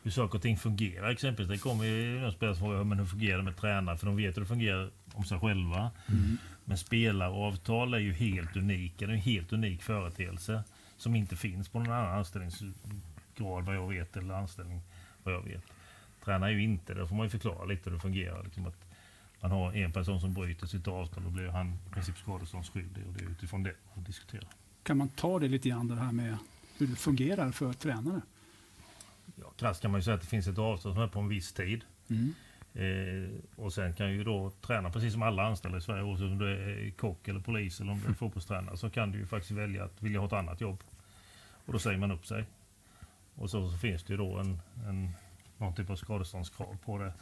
hur 0.02 0.10
saker 0.10 0.38
och 0.38 0.42
ting 0.42 0.56
fungerar 0.56 1.10
exempelvis. 1.10 1.60
Det 1.60 1.68
kommer 1.68 1.84
ju 1.84 2.18
några 2.18 2.32
spelare 2.32 2.56
som 2.56 2.66
frågar 2.66 2.84
men 2.84 2.98
hur 2.98 3.06
fungerar 3.06 3.38
det 3.38 3.44
med 3.44 3.56
tränare? 3.56 3.98
För 3.98 4.06
de 4.06 4.16
vet 4.16 4.36
hur 4.36 4.42
det 4.42 4.48
fungerar 4.48 4.90
om 5.12 5.24
sig 5.24 5.40
själva. 5.40 5.90
Mm. 6.08 6.38
Men 6.64 6.78
spelaravtal 6.78 7.94
är 7.94 7.98
ju 7.98 8.12
helt 8.12 8.56
unika. 8.56 9.06
Det 9.06 9.12
är 9.12 9.14
en 9.14 9.22
helt 9.22 9.52
unik 9.52 9.82
företeelse 9.82 10.62
som 11.02 11.14
inte 11.14 11.36
finns 11.36 11.68
på 11.68 11.78
någon 11.78 11.92
annan 11.92 12.18
anställningsgrad 12.18 13.64
vad 13.64 13.74
jag 13.74 13.88
vet 13.88 14.16
eller 14.16 14.34
anställning 14.34 14.80
vad 15.22 15.34
jag 15.34 15.42
vet. 15.42 15.64
Tränar 16.24 16.48
ju 16.48 16.62
inte, 16.62 16.94
det 16.94 17.08
får 17.08 17.16
man 17.16 17.26
ju 17.26 17.30
förklara 17.30 17.64
lite 17.64 17.90
hur 17.90 17.96
det 17.96 18.00
fungerar. 18.00 18.44
Liksom 18.44 18.66
att 18.66 18.84
man 19.40 19.50
har 19.50 19.72
en 19.72 19.92
person 19.92 20.20
som 20.20 20.34
bryter 20.34 20.66
sitt 20.66 20.88
avtal 20.88 21.26
och 21.26 21.32
blir 21.32 21.48
han 21.48 21.68
i 21.68 21.94
princip 21.94 22.18
skadeståndsskyldig 22.18 23.06
och 23.06 23.12
det 23.12 23.24
är 23.24 23.30
utifrån 23.30 23.62
det 23.62 23.74
man 23.94 24.04
diskuterar. 24.04 24.48
Kan 24.82 24.98
man 24.98 25.08
ta 25.08 25.38
det 25.38 25.48
lite 25.48 25.68
grann 25.68 25.88
det 25.88 25.96
här 25.96 26.12
med 26.12 26.36
hur 26.78 26.86
det 26.86 26.96
fungerar 26.96 27.50
för 27.50 27.72
tränare? 27.72 28.20
Ja, 29.34 29.52
krasst 29.56 29.82
kan 29.82 29.90
man 29.90 30.00
ju 30.00 30.04
säga 30.04 30.14
att 30.14 30.20
det 30.20 30.26
finns 30.26 30.46
ett 30.46 30.58
avtal 30.58 30.92
som 30.94 31.02
är 31.02 31.08
på 31.08 31.20
en 31.20 31.28
viss 31.28 31.52
tid. 31.52 31.84
Mm. 32.08 32.34
Eh, 32.74 33.30
och 33.56 33.72
sen 33.72 33.94
kan 33.94 34.12
ju 34.12 34.24
då 34.24 34.52
träna 34.60 34.90
precis 34.90 35.12
som 35.12 35.22
alla 35.22 35.46
anställda 35.46 35.78
i 35.78 35.80
Sverige, 35.80 36.02
oavsett 36.02 36.26
om 36.26 36.38
du 36.38 36.52
är 36.52 36.90
kock 36.90 37.28
eller 37.28 37.40
polis 37.40 37.80
eller 37.80 37.92
om 37.92 38.00
du 38.00 38.08
är 38.08 38.14
fotbollstränare, 38.18 38.76
så 38.76 38.90
kan 38.90 39.12
du 39.12 39.18
ju 39.18 39.26
faktiskt 39.26 39.50
välja 39.52 39.84
att 39.84 40.02
vilja 40.02 40.20
ha 40.20 40.26
ett 40.26 40.32
annat 40.32 40.60
jobb. 40.60 40.82
Och 41.66 41.72
då 41.72 41.78
säger 41.78 41.98
man 41.98 42.10
upp 42.10 42.26
sig. 42.26 42.44
Och 43.34 43.50
så, 43.50 43.70
så 43.70 43.78
finns 43.78 44.04
det 44.04 44.12
ju 44.12 44.16
då 44.16 44.38
en, 44.38 44.60
en, 44.88 45.10
någon 45.58 45.74
typ 45.74 45.90
av 45.90 45.96
skadeståndskrav 45.96 46.76
på 46.84 46.98
det. 46.98 47.12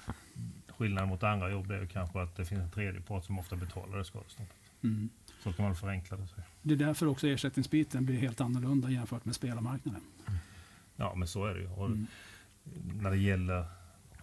Skillnaden 0.69 1.09
mot 1.09 1.23
andra 1.23 1.51
jobb 1.51 1.71
är 1.71 1.81
ju 1.81 1.87
kanske 1.87 2.23
att 2.23 2.37
det 2.37 2.45
finns 2.45 2.61
en 2.61 2.71
tredje 2.71 3.01
part 3.01 3.25
som 3.25 3.39
ofta 3.39 3.57
betalar 3.57 3.99
det 3.99 4.05
skadeståndet. 4.05 4.55
Mm. 4.83 5.09
Så 5.43 5.53
kan 5.53 5.65
man 5.65 5.77
förenkla 5.77 6.17
det. 6.17 6.27
Det 6.63 6.75
är 6.75 6.79
därför 6.79 7.07
också 7.07 7.29
ersättningsbiten 7.29 8.05
blir 8.07 8.21
helt 8.21 8.41
annorlunda 8.41 8.91
jämfört 8.91 9.25
med 9.25 9.35
spelarmarknaden. 9.35 10.03
Ja, 10.97 11.15
men 11.15 11.29
så 11.29 11.45
är 11.45 11.55
det 11.55 11.61
ju. 11.61 11.69
Och 11.69 11.87
Mm. 11.87 12.07
när 13.03 13.11
det 13.11 13.17
gäller 13.17 13.65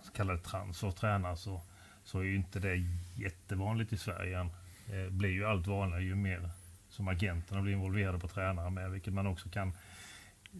så 0.03 0.11
kallade 0.11 0.39
transfer 0.39 0.91
tränare 0.91 1.37
så, 1.37 1.61
så 2.03 2.19
är 2.19 2.23
ju 2.23 2.35
inte 2.35 2.59
det 2.59 2.75
jättevanligt 3.15 3.93
i 3.93 3.97
Sverige 3.97 4.39
än. 4.39 4.49
Det 4.85 5.11
blir 5.11 5.29
ju 5.29 5.45
allt 5.45 5.67
vanligare 5.67 6.03
ju 6.03 6.15
mer 6.15 6.49
som 6.89 7.07
agenterna 7.07 7.61
blir 7.61 7.73
involverade 7.73 8.19
på 8.19 8.27
tränare 8.27 8.69
med, 8.69 8.91
vilket 8.91 9.13
man 9.13 9.27
också 9.27 9.49
kan 9.49 9.73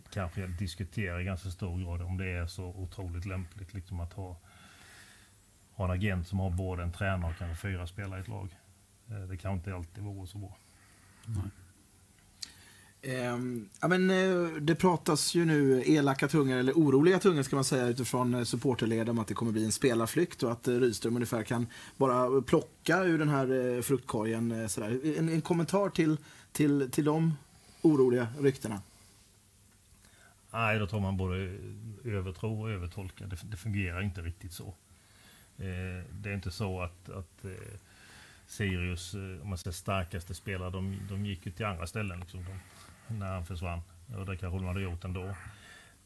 kanske 0.10 0.48
diskutera 0.48 1.22
i 1.22 1.24
ganska 1.24 1.50
stor 1.50 1.80
grad 1.84 2.01
om 2.01 2.18
det 2.18 2.30
är 2.30 2.48
så 2.48 2.63
otroligt 2.63 3.25
lämpligt 3.25 3.74
liksom 3.74 4.00
att 4.00 4.13
ha, 4.13 4.38
ha 5.72 5.86
en 5.86 5.92
agent 5.92 6.27
som 6.27 6.39
har 6.39 6.50
både 6.50 6.84
en 6.84 6.92
tränare 6.92 7.32
och 7.32 7.38
kanske 7.38 7.62
fyra 7.62 7.88
spelare 7.88 8.20
i 8.20 8.22
ett 8.22 8.27
lag. 8.27 8.58
Eh, 9.10 9.20
det 9.20 9.38
kan 9.38 9.54
inte 9.54 9.75
alltid 9.75 10.04
vara 10.04 10.27
så 10.27 10.38
bra. 10.38 10.58
Ehm, 13.01 13.70
ja, 13.82 13.88
men, 13.88 14.10
eh, 14.10 14.51
det 14.62 14.75
pratas 14.75 15.36
ju 15.36 15.46
nu 15.46 15.84
elaka 15.86 16.27
tungor, 16.27 16.58
eller 16.58 16.74
oroliga 16.74 17.20
tungor 17.20 17.44
ska 17.44 17.56
man 17.56 17.66
säga, 17.66 17.88
utifrån 17.88 18.34
eh, 18.34 18.44
supporterled 18.44 19.10
om 19.10 19.20
att 19.20 19.27
det 19.27 19.34
kommer 19.34 19.51
bli 19.51 19.66
en 19.66 19.72
spelarflykt 19.72 20.44
och 20.44 20.51
att 20.51 20.68
eh, 20.68 20.74
Rydström 20.74 21.16
ungefär 21.16 21.44
kan 21.44 21.68
bara 21.98 22.42
plocka 22.42 23.04
ur 23.04 23.18
den 23.20 23.30
här 23.30 23.75
eh, 23.75 23.82
fruktkorgen. 23.82 24.51
eh, 24.51 24.68
Sådär. 24.68 25.18
En, 25.18 25.30
en 25.30 25.42
kommentar 25.42 25.89
till, 25.89 26.18
till, 26.51 26.89
till 26.92 27.06
de 27.06 27.34
oroliga 27.82 28.27
ryktena? 28.39 28.82
Nej, 30.51 30.80
då 30.80 30.88
tror 30.88 31.00
man 31.00 31.18
både 31.18 31.36
övertro 32.06 32.62
och 32.62 32.70
övertolka. 32.70 33.25
Det, 33.25 33.38
det 33.44 33.58
fungerar 33.58 34.01
inte 34.01 34.22
riktigt 34.22 34.54
så. 34.54 34.68
Eh, 35.58 36.04
det 36.12 36.30
är 36.30 36.34
inte 36.34 36.51
så 36.51 36.82
att, 36.82 37.10
att 37.10 37.46
eh, 37.46 37.80
Sirius, 38.48 39.13
eh, 39.13 39.42
om 39.42 39.50
man 39.50 39.58
säger 39.58 39.72
starkaste 39.74 40.34
spelare, 40.34 40.70
de, 40.70 41.00
de 41.10 41.25
gick 41.25 41.46
ju 41.46 41.51
till 41.51 41.66
andra 41.66 41.88
ställen 41.88 42.20
liksom, 42.20 42.46
de, 42.46 42.60
när 43.18 43.34
han 43.34 43.46
försvann. 43.46 43.82
Och 44.18 44.25
det 44.25 44.38
kanske 44.38 44.60
de 44.60 44.66
hade 44.66 44.82
gjort 44.82 45.04
ändå. 45.04 45.36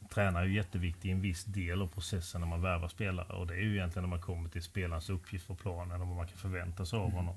Tränare 0.10 0.44
är 0.44 0.48
ju 0.48 0.56
jätteviktig 0.56 1.10
i 1.10 1.12
en 1.12 1.22
viss 1.22 1.46
del 1.46 1.82
av 1.82 1.88
processen 1.88 2.42
när 2.42 2.48
man 2.48 2.62
värvar 2.62 2.88
spelare. 2.88 3.34
Och 3.34 3.48
det 3.48 3.54
är 3.54 3.60
ju 3.60 3.76
egentligen 3.76 4.04
när 4.04 4.10
man 4.10 4.22
kommer 4.22 4.50
till 4.50 4.64
spelarens 4.64 5.10
uppgift 5.10 5.48
på 5.48 5.56
planen 5.56 6.02
och 6.02 6.08
vad 6.08 6.18
man 6.18 6.28
kan 6.28 6.38
förvänta 6.38 6.86
sig 6.86 7.00
av 7.00 7.12
honom. 7.12 7.36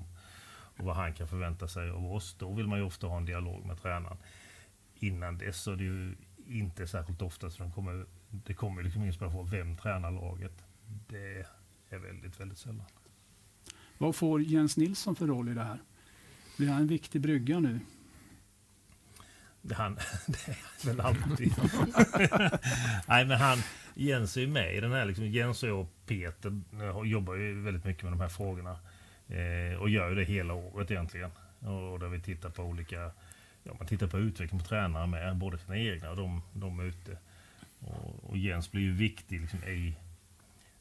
Och 0.77 0.85
vad 0.85 0.95
han 0.95 1.13
kan 1.13 1.27
förvänta 1.27 1.67
sig 1.67 1.89
av 1.89 2.13
oss. 2.13 2.35
Då 2.39 2.53
vill 2.53 2.67
man 2.67 2.79
ju 2.79 2.85
ofta 2.85 3.07
ha 3.07 3.17
en 3.17 3.25
dialog 3.25 3.65
med 3.65 3.81
tränaren. 3.81 4.17
Innan 4.99 5.37
dess 5.37 5.61
så 5.61 5.71
är 5.71 5.75
det 5.75 5.83
ju 5.83 6.15
inte 6.47 6.87
särskilt 6.87 7.21
ofta 7.21 7.49
så 7.49 7.63
de 7.63 7.71
kommer, 7.71 8.05
det 8.29 8.53
kommer 8.53 8.83
liksom 8.83 9.31
på 9.31 9.43
vem 9.43 9.77
tränar 9.77 10.11
laget. 10.11 10.63
Det 11.07 11.45
är 11.89 11.97
väldigt, 11.97 12.39
väldigt 12.39 12.57
sällan. 12.57 12.85
Vad 13.97 14.15
får 14.15 14.41
Jens 14.41 14.77
Nilsson 14.77 15.15
för 15.15 15.27
roll 15.27 15.49
i 15.49 15.53
det 15.53 15.63
här? 15.63 15.79
Blir 16.57 16.69
han 16.69 16.81
en 16.81 16.87
viktig 16.87 17.21
brygga 17.21 17.59
nu? 17.59 17.79
Det, 19.61 19.75
han, 19.75 19.95
det 20.27 20.47
är 20.47 20.85
väl 20.87 20.99
alltid. 21.01 21.53
Nej, 23.07 23.25
men 23.25 23.39
han, 23.39 23.57
Jens 23.93 24.37
är 24.37 24.41
ju 24.41 24.47
med 24.47 24.75
i 24.75 24.79
den 24.79 24.91
här. 24.91 25.05
Liksom, 25.05 25.27
Jens 25.27 25.63
och 25.63 25.69
jag 25.69 25.79
och 25.79 25.91
Peter 26.05 26.61
eh, 26.73 27.09
jobbar 27.09 27.35
ju 27.35 27.61
väldigt 27.61 27.85
mycket 27.85 28.03
med 28.03 28.13
de 28.13 28.19
här 28.21 28.29
frågorna. 28.29 28.79
Eh, 29.27 29.79
och 29.79 29.89
gör 29.89 30.09
ju 30.09 30.15
det 30.15 30.23
hela 30.23 30.53
året 30.53 30.91
egentligen. 30.91 31.31
Och 31.59 31.99
där 31.99 32.07
vi 32.07 32.21
tittar 32.21 32.49
på 32.49 32.63
olika... 32.63 33.11
Ja, 33.67 33.73
man 33.79 33.87
tittar 33.87 34.07
på 34.07 34.19
utveckling 34.19 34.59
på 34.59 34.65
tränare 34.65 35.07
med, 35.07 35.37
både 35.37 35.57
sina 35.57 35.77
egna 35.77 36.09
och 36.09 36.17
de, 36.17 36.41
de 36.53 36.79
ute. 36.79 37.17
Och, 37.79 38.29
och 38.29 38.37
Jens 38.37 38.71
blir 38.71 38.81
ju 38.81 38.91
viktig 38.91 39.41
liksom, 39.41 39.63
i 39.63 39.95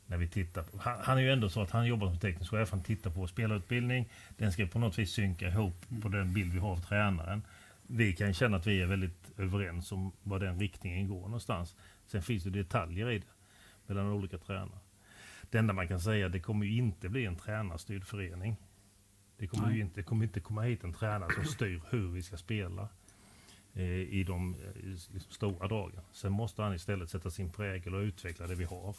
när 0.07 0.17
vi 0.17 0.29
tittar 0.29 0.63
på, 0.63 0.79
han, 0.79 0.97
han, 1.03 1.19
är 1.19 1.23
ju 1.23 1.33
ändå 1.33 1.49
så 1.49 1.63
att 1.63 1.71
han 1.71 1.87
jobbar 1.87 2.09
som 2.09 2.19
teknisk 2.19 2.51
chef, 2.51 2.71
han 2.71 2.83
tittar 2.83 3.11
på 3.11 3.27
spelarutbildning. 3.27 4.09
Den 4.37 4.53
ska 4.53 4.67
på 4.67 4.79
något 4.79 4.99
vis 4.99 5.13
synka 5.13 5.49
ihop 5.49 5.87
på 6.03 6.09
den 6.09 6.35
bild 6.35 6.53
vi 6.53 6.59
har 6.59 6.71
av 6.71 6.81
tränaren. 6.81 7.43
Vi 7.87 8.13
kan 8.13 8.35
känna 8.35 8.57
att 8.57 8.67
vi 8.67 8.83
är 8.83 8.87
väldigt 8.87 9.39
överens 9.39 9.93
om 9.93 10.13
var 10.23 10.41
den 10.41 10.61
riktningen 10.61 11.09
går 11.09 11.21
någonstans. 11.21 11.77
Sen 12.07 12.23
finns 12.23 12.45
det 12.45 12.51
detaljer 12.51 13.11
i 13.11 13.19
det 13.19 13.27
mellan 13.87 14.07
olika 14.13 14.39
tränare. 14.39 14.79
Det 15.51 15.59
enda 15.59 15.73
man 15.73 15.89
kan 15.89 16.01
säga 16.01 16.29
det 16.29 16.41
kommer 16.41 16.67
ju 16.67 16.77
inte 16.77 17.09
bli 17.09 17.27
en 17.27 17.37
tränarstyrd 17.37 18.05
förening. 18.05 18.57
Det 19.45 19.49
kommer 19.49 19.73
ju 19.73 19.81
inte, 19.81 20.03
kommer 20.03 20.25
inte 20.25 20.41
komma 20.41 20.63
hit 20.63 20.85
en 20.85 20.93
tränare 20.93 21.35
som 21.35 21.45
styr 21.45 21.83
hur 21.91 22.09
vi 22.09 22.23
ska 22.23 22.37
spela 22.37 22.89
eh, 23.75 23.85
i 23.85 24.25
de 24.27 24.55
eh, 24.55 24.83
liksom 24.83 25.21
stora 25.21 25.69
dragen. 25.69 26.01
Sen 26.13 26.33
måste 26.33 26.63
han 26.63 26.75
istället 26.75 27.11
sätta 27.11 27.31
sin 27.31 27.51
prägel 27.51 27.95
och 27.95 28.01
utveckla 28.01 28.47
det 28.47 28.55
vi 28.55 28.65
har. 28.65 28.95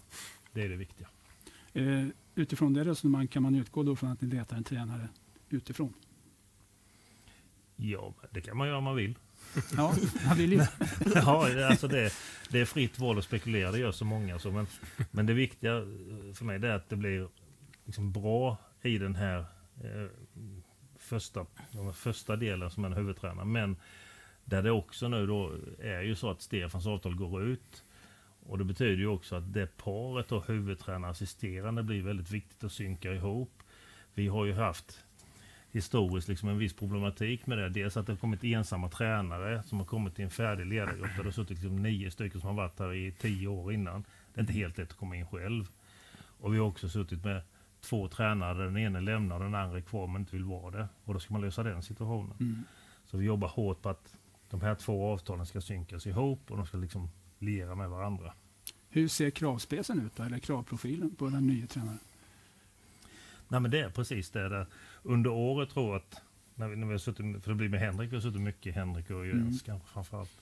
Det 0.52 0.62
är 0.62 0.70
det 0.70 0.76
viktiga. 0.76 1.08
Eh, 1.74 2.08
utifrån 2.36 2.74
det 2.74 2.84
resonemang 2.84 3.28
kan 3.28 3.44
man 3.44 3.56
utgå 3.56 3.84
då 3.84 3.96
från 3.96 4.12
att 4.12 4.22
ni 4.22 4.28
letar 4.28 4.58
en 4.58 4.64
tränare 4.64 5.10
utifrån? 5.50 5.94
Ja, 7.76 8.14
det 8.32 8.42
kan 8.42 8.58
man 8.58 8.68
göra 8.68 8.78
om 8.78 8.84
man 8.84 8.96
vill. 8.96 9.18
Ja, 9.78 9.96
han 10.26 10.38
vill 10.38 10.52
ju. 10.54 10.60
ja, 11.16 11.66
alltså 11.70 11.88
det, 11.88 12.14
det 12.50 12.60
är 12.60 12.66
fritt 12.66 13.00
val 13.00 13.18
att 13.18 13.24
spekulera, 13.24 13.72
det 13.72 13.80
gör 13.80 13.92
så 13.92 14.06
många. 14.06 14.40
Så, 14.40 14.52
men, 14.52 14.68
men 15.12 15.26
det 15.26 15.34
viktiga 15.34 15.82
för 16.34 16.46
mig 16.46 16.56
är 16.56 16.70
att 16.70 16.90
det 16.90 16.96
blir 16.96 17.30
liksom 17.86 18.12
bra 18.12 18.58
i 18.82 18.98
den 18.98 19.16
här 19.16 19.46
eh, 19.84 20.08
första, 20.98 21.46
den 21.72 21.94
första 21.94 22.36
delen 22.36 22.72
som 22.72 22.86
en 22.86 22.94
huvudtränare. 22.94 23.46
Men 23.46 23.78
där 24.46 24.64
det 24.64 24.72
också 24.72 25.08
nu 25.08 25.28
då 25.28 25.52
är 25.80 26.02
ju 26.02 26.16
så 26.16 26.30
att 26.30 26.42
Stefans 26.42 26.88
avtal 26.88 27.16
går 27.16 27.44
ut. 27.44 27.84
Och 28.48 28.58
det 28.58 28.64
betyder 28.64 28.98
ju 28.98 29.08
också 29.08 29.36
att 29.36 29.54
det 29.54 29.78
paret 29.78 30.32
och 30.32 30.48
huvudtränare 30.48 31.12
assisterande 31.12 31.84
blir 31.84 32.04
väldigt 32.04 32.32
viktigt 32.32 32.64
att 32.64 32.72
synka 32.72 33.14
ihop. 33.14 33.52
Vi 34.14 34.28
har 34.28 34.46
ju 34.46 34.54
haft 34.54 35.04
historiskt 35.72 36.28
liksom 36.28 36.50
en 36.50 36.58
viss 36.58 36.74
problematik 36.74 37.48
med 37.48 37.58
det. 37.58 37.70
Dels 37.70 37.98
att 37.98 38.06
det 38.06 38.14
har 38.14 38.18
kommit 38.18 38.44
ensamma 38.44 38.90
tränare 38.90 39.64
som 39.64 39.78
har 39.78 39.86
kommit 39.86 40.16
till 40.16 40.24
en 40.24 40.30
färdig 40.30 40.66
ledargrupp. 40.66 41.10
Där 41.16 41.18
det 41.18 41.24
har 41.24 41.32
suttit 41.32 41.58
liksom 41.58 41.84
nio 41.84 42.12
stycken 42.12 42.42
som 42.42 42.48
har 42.48 42.56
varit 42.56 42.80
här 42.80 42.94
i 42.94 43.12
tio 43.12 43.48
år 43.48 43.74
innan. 43.74 44.04
Det 44.34 44.40
är 44.40 44.42
inte 44.42 44.54
helt 44.54 44.78
lätt 44.78 44.92
att 44.92 44.98
komma 44.98 45.16
in 45.16 45.28
själv. 45.28 45.68
Och 46.40 46.54
vi 46.54 46.58
har 46.58 46.66
också 46.66 46.90
suttit 46.90 47.24
med 47.24 47.42
två 47.86 48.08
tränare 48.08 48.64
den 48.64 48.78
ene 48.78 49.02
lämnar 49.02 49.40
den 49.40 49.56
andra 49.56 49.78
är 49.78 49.82
kvar 49.82 50.08
men 50.08 50.22
inte 50.22 50.36
vill 50.36 50.44
vara 50.44 50.78
det. 50.78 50.88
Och 51.04 51.14
då 51.14 51.20
ska 51.20 51.34
man 51.34 51.42
lösa 51.42 51.64
den 51.64 51.84
situationen. 51.84 52.38
Mm. 52.40 52.64
Så 53.06 53.18
vi 53.18 53.26
jobbar 53.26 53.48
hårt 53.48 53.82
på 53.82 53.90
att 53.90 54.16
de 54.50 54.62
här 54.62 54.76
två 54.76 55.14
avtalen 55.14 55.46
ska 55.46 55.62
synkas 55.62 56.08
ihop 56.08 56.52
och 56.52 56.58
de 56.58 56.66
ska 56.66 56.78
liksom 56.78 57.10
liera 57.40 57.76
med 57.76 57.90
varandra. 57.90 58.34
Hur 58.90 59.08
ser 59.08 59.30
kravspecen 59.30 60.06
ut 60.06 60.16
då, 60.16 60.24
eller 60.24 60.40
kravprofilen 60.40 61.16
på 61.16 61.30
den 61.30 61.48
nya 61.48 61.68
tränaren? 61.68 62.00
Nej 63.48 63.60
men 63.60 63.72
det 63.72 63.82
är 63.82 63.90
precis 63.90 64.30
det. 64.30 64.50
Där. 64.50 64.66
Under 65.04 65.32
året 65.32 65.70
tror 65.70 65.88
jag 65.88 65.96
att, 65.96 66.22
när 66.56 66.68
vi, 66.68 66.76
när 66.76 66.88
vi 66.88 66.94
har 66.94 66.98
suttit, 66.98 67.44
för 67.44 67.52
det 67.52 67.56
blir 67.56 67.70
med 67.70 67.80
Henrik, 67.80 68.12
vi 68.12 68.16
har 68.16 68.22
suttit 68.22 68.42
mycket 68.42 68.76
Henrik 68.76 69.10
och 69.10 69.28
Jens 69.28 69.40
mm. 69.40 69.60
kanske 69.66 69.88
framförallt. 69.88 70.42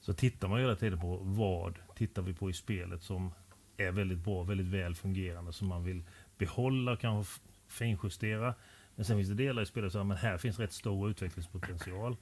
Så 0.00 0.14
tittar 0.14 0.48
man 0.48 0.60
hela 0.60 0.76
tiden 0.76 1.00
på 1.00 1.16
vad 1.16 1.78
tittar 1.96 2.22
vi 2.22 2.34
på 2.34 2.50
i 2.50 2.52
spelet 2.52 3.02
som 3.02 3.30
är 3.76 3.92
väldigt 3.92 4.18
bra, 4.18 4.42
väldigt 4.42 4.66
väl 4.66 4.94
fungerande, 4.94 5.52
som 5.52 5.68
man 5.68 5.84
vill 5.84 6.02
behålla 6.38 6.92
och 6.92 7.00
kanske 7.00 7.40
finjustera. 7.68 8.54
Men 8.94 9.04
sen 9.04 9.16
finns 9.16 9.28
det 9.28 9.34
delar 9.34 9.62
i 9.62 9.66
spelet 9.66 9.92
som 9.92 10.10
att 10.10 10.18
här 10.18 10.38
finns 10.38 10.58
rätt 10.58 10.72
stor 10.72 11.10
utvecklingspotential. 11.10 12.16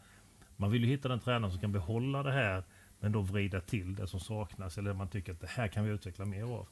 Man 0.57 0.71
vill 0.71 0.85
ju 0.85 0.91
hitta 0.91 1.09
den 1.09 1.21
tränare 1.21 1.51
som 1.51 1.61
kan 1.61 1.73
behålla 1.73 2.23
det 2.23 2.33
här 2.33 2.65
men 3.01 3.13
då 3.13 3.21
vrida 3.21 3.61
till 3.61 3.95
det 3.95 4.07
som 4.07 4.21
saknas 4.21 4.79
eller 4.79 4.93
man 4.93 5.09
tycker 5.09 5.33
att 5.33 5.41
det 5.41 5.51
här 5.51 5.69
kan 5.69 5.85
vi 5.85 5.91
utveckla 5.91 6.25
mer 6.25 6.43
av. 6.43 6.69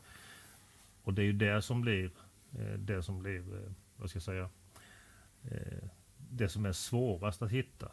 Och 1.03 1.15
det 1.15 1.23
är 1.23 1.27
ju 1.27 1.33
det 1.33 1.63
som 1.63 1.81
blir 1.81 2.11
eh, 2.59 2.79
det 2.79 3.03
som 3.03 3.19
blir, 3.23 3.55
eh, 3.55 3.73
vad 3.97 4.11
ska 4.11 4.17
jag 4.17 4.23
säga, 4.23 4.49
eh, 5.51 5.89
det 6.31 6.49
som 6.49 6.67
är 6.67 6.73
svårast 6.73 7.43
att 7.43 7.51
hitta. 7.51 7.89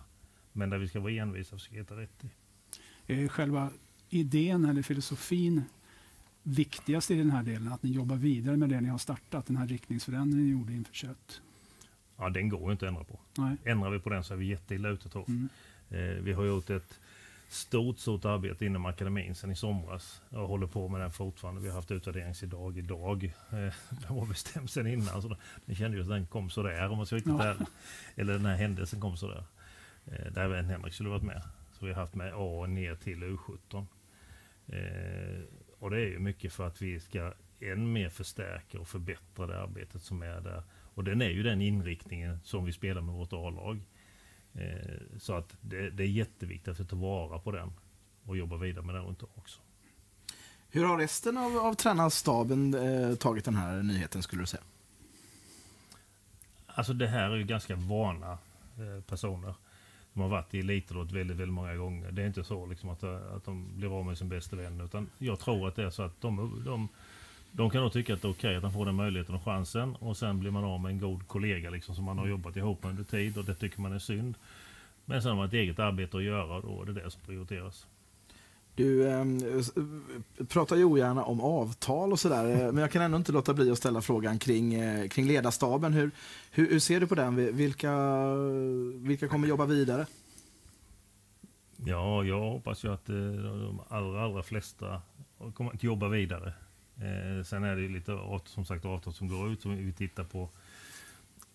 Men 0.51 0.69
där 0.69 0.77
vi 0.77 0.87
ska 0.87 0.99
vara 0.99 1.13
envisa 1.13 1.55
och 1.55 1.61
försöka 1.61 1.77
hitta 1.77 1.95
rätt 1.95 2.23
i. 2.23 3.27
Själva 3.27 3.69
idén 4.09 4.65
eller 4.65 4.81
filosofin 4.81 5.63
viktigast 6.43 7.11
i 7.11 7.15
den 7.15 7.31
här 7.31 7.43
delen? 7.43 7.73
Att 7.73 7.83
ni 7.83 7.91
jobbar 7.91 8.15
vidare 8.15 8.57
med 8.57 8.69
det 8.69 8.81
ni 8.81 8.89
har 8.89 8.97
startat, 8.97 9.45
den 9.45 9.57
här 9.57 9.67
riktningsförändringen 9.67 10.45
ni 10.45 10.51
gjorde 10.51 10.73
inför 10.73 10.93
kött? 10.93 11.41
Ja, 12.17 12.29
den 12.29 12.49
går 12.49 12.71
inte 12.71 12.85
att 12.85 12.89
ändra 12.89 13.03
på. 13.03 13.19
Nej. 13.37 13.57
Ändrar 13.63 13.89
vi 13.89 13.99
på 13.99 14.09
den 14.09 14.23
så 14.23 14.33
är 14.33 14.37
vi 14.37 14.45
jätteilla 14.45 14.89
ute 14.89 15.09
tror 15.09 15.25
mm. 15.27 15.49
eh, 15.89 16.23
Vi 16.23 16.33
har 16.33 16.45
gjort 16.45 16.69
ett 16.69 16.99
stort, 17.49 17.99
stort 17.99 18.25
arbete 18.25 18.65
inom 18.65 18.85
akademin 18.85 19.35
sedan 19.35 19.51
i 19.51 19.55
somras. 19.55 20.21
Jag 20.29 20.47
håller 20.47 20.67
på 20.67 20.87
med 20.87 21.01
den 21.01 21.11
fortfarande. 21.11 21.61
Vi 21.61 21.67
har 21.67 21.75
haft 21.75 21.91
utvärderingsidag 21.91 22.77
idag. 22.77 23.23
Eh, 23.23 23.57
den 24.07 24.15
var 24.15 24.25
bestämd 24.25 24.69
sedan 24.69 24.87
innan. 24.87 25.21
Så 25.21 25.37
den 25.65 25.75
kände 25.75 25.97
ju 25.97 26.03
att 26.03 26.09
den 26.09 26.25
kom 26.25 26.49
sådär 26.49 26.89
om 26.89 26.97
man 26.97 27.05
ska 27.05 27.15
riktigt 27.15 27.33
ja. 27.39 27.55
Eller 28.15 28.33
den 28.33 28.45
här 28.45 28.55
händelsen 28.55 29.01
kom 29.01 29.17
sådär. 29.17 29.43
Eh, 30.05 30.31
där 30.31 30.41
även 30.41 30.65
Henrik 30.65 30.93
skulle 30.93 31.09
varit 31.09 31.23
med. 31.23 31.41
Så 31.79 31.85
vi 31.85 31.93
har 31.93 32.01
haft 32.01 32.15
med 32.15 32.33
A 32.35 32.67
ner 32.67 32.95
till 32.95 33.23
U17. 33.23 33.85
Eh, 34.67 35.41
och 35.81 35.89
det 35.89 35.97
är 35.97 36.07
ju 36.07 36.19
mycket 36.19 36.53
för 36.53 36.67
att 36.67 36.81
vi 36.81 36.99
ska 36.99 37.33
än 37.59 37.93
mer 37.93 38.09
förstärka 38.09 38.79
och 38.79 38.87
förbättra 38.87 39.47
det 39.47 39.61
arbetet 39.61 40.01
som 40.01 40.21
är 40.21 40.41
där. 40.41 40.63
Och 40.93 41.03
den 41.03 41.21
är 41.21 41.29
ju 41.29 41.43
den 41.43 41.61
inriktningen 41.61 42.39
som 42.43 42.65
vi 42.65 42.73
spelar 42.73 43.01
med 43.01 43.15
vårt 43.15 43.33
A-lag. 43.33 43.81
Eh, 44.53 45.17
så 45.17 45.33
att 45.33 45.57
det, 45.61 45.89
det, 45.89 46.03
är 46.03 46.07
jätteviktigt 46.07 46.67
att 46.67 46.79
vi 46.79 46.85
tar 46.85 46.97
vara 46.97 47.39
på 47.39 47.51
den 47.51 47.73
och 48.23 48.37
jobbar 48.37 48.57
vidare 48.57 48.85
med 48.85 48.95
den 48.95 49.03
runt 49.03 49.23
också. 49.23 49.61
Hur 50.69 50.85
har 50.85 50.97
resten 50.97 51.37
av, 51.37 51.57
av 51.57 51.73
tränarstaben 51.73 52.73
eh, 52.73 53.15
tagit 53.15 53.45
den 53.45 53.55
här 53.55 53.83
nyheten 53.83 54.23
skulle 54.23 54.41
du 54.41 54.45
säga? 54.45 54.63
Alltså 56.65 56.93
det 56.93 57.07
här 57.07 57.29
är 57.29 57.35
ju 57.35 57.43
ganska 57.43 57.75
vana 57.75 58.31
eh, 58.77 59.03
personer. 59.07 59.55
De 60.13 60.21
har 60.21 60.29
varit 60.29 60.53
i 60.53 60.59
elitidrott 60.59 61.11
väldigt, 61.11 61.37
väldigt 61.37 61.53
många 61.53 61.75
gånger. 61.75 62.11
Det 62.11 62.21
är 62.21 62.27
inte 62.27 62.43
så 62.43 62.65
liksom 62.65 62.89
att, 62.89 63.03
eh, 63.03 63.35
att 63.35 63.45
de 63.45 63.67
blir 63.75 63.99
av 63.99 64.05
med 64.05 64.17
sin 64.17 64.29
bästa 64.29 64.55
vän. 64.55 64.81
Utan 64.81 65.09
jag 65.17 65.39
tror 65.39 65.67
att 65.67 65.75
det 65.75 65.83
är 65.83 65.89
så 65.89 66.03
att 66.03 66.21
de, 66.21 66.63
de 66.65 66.89
de 67.51 67.69
kan 67.69 67.81
nog 67.81 67.93
tycka 67.93 68.13
att 68.13 68.21
det 68.21 68.27
är 68.27 68.31
okej 68.31 68.47
okay 68.49 68.55
att 68.55 68.63
han 68.63 68.73
får 68.73 68.85
den 68.85 68.95
möjligheten 68.95 69.35
och 69.35 69.43
chansen 69.43 69.95
och 69.95 70.17
sen 70.17 70.39
blir 70.39 70.51
man 70.51 70.63
av 70.63 70.79
med 70.79 70.91
en 70.91 70.99
god 70.99 71.27
kollega 71.27 71.69
liksom, 71.69 71.95
som 71.95 72.03
man 72.03 72.17
har 72.17 72.27
jobbat 72.27 72.55
ihop 72.55 72.83
med 72.83 72.89
under 72.89 73.03
tid 73.03 73.37
och 73.37 73.45
det 73.45 73.55
tycker 73.55 73.81
man 73.81 73.93
är 73.93 73.99
synd. 73.99 74.35
Men 75.05 75.21
sen 75.21 75.29
har 75.29 75.37
man 75.37 75.47
ett 75.47 75.53
eget 75.53 75.79
arbete 75.79 76.17
att 76.17 76.23
göra 76.23 76.55
och 76.55 76.61
då 76.61 76.81
är 76.81 76.85
det 76.85 76.93
det 76.93 77.11
som 77.11 77.21
prioriteras. 77.21 77.87
Du 78.75 79.07
eh, 79.07 79.25
pratar 80.47 80.75
ju 80.75 80.83
ogärna 80.83 81.23
om 81.23 81.41
avtal 81.41 82.11
och 82.11 82.19
sådär, 82.19 82.43
men 82.71 82.81
jag 82.81 82.91
kan 82.91 83.01
ändå 83.01 83.17
inte 83.17 83.31
låta 83.31 83.53
bli 83.53 83.71
att 83.71 83.77
ställa 83.77 84.01
frågan 84.01 84.39
kring, 84.39 84.73
eh, 84.73 85.07
kring 85.07 85.27
ledarstaben. 85.27 85.93
Hur, 85.93 86.11
hur, 86.51 86.69
hur, 86.69 86.79
ser 86.79 86.99
du 86.99 87.07
på 87.07 87.15
den? 87.15 87.55
Vilka, 87.55 87.95
vilka 88.95 89.27
kommer 89.27 89.47
jobba 89.47 89.65
vidare? 89.65 90.05
Ja, 91.85 92.23
jag 92.23 92.39
hoppas 92.39 92.83
ju 92.83 92.93
att 92.93 93.09
eh, 93.09 93.15
de 93.15 93.81
allra, 93.89 94.23
allra 94.23 94.43
flesta 94.43 95.01
kommer 95.53 95.71
att 95.73 95.83
jobba 95.83 96.07
vidare. 96.07 96.53
Eh, 96.95 97.43
sen 97.43 97.63
är 97.63 97.75
det 97.75 97.87
lite 97.87 98.19
som 98.45 98.65
sagt 98.65 98.85
avtal 98.85 99.13
som 99.13 99.27
går 99.27 99.51
ut 99.51 99.61
som 99.61 99.77
vi 99.77 99.93
tittar 99.93 100.23
på. 100.23 100.49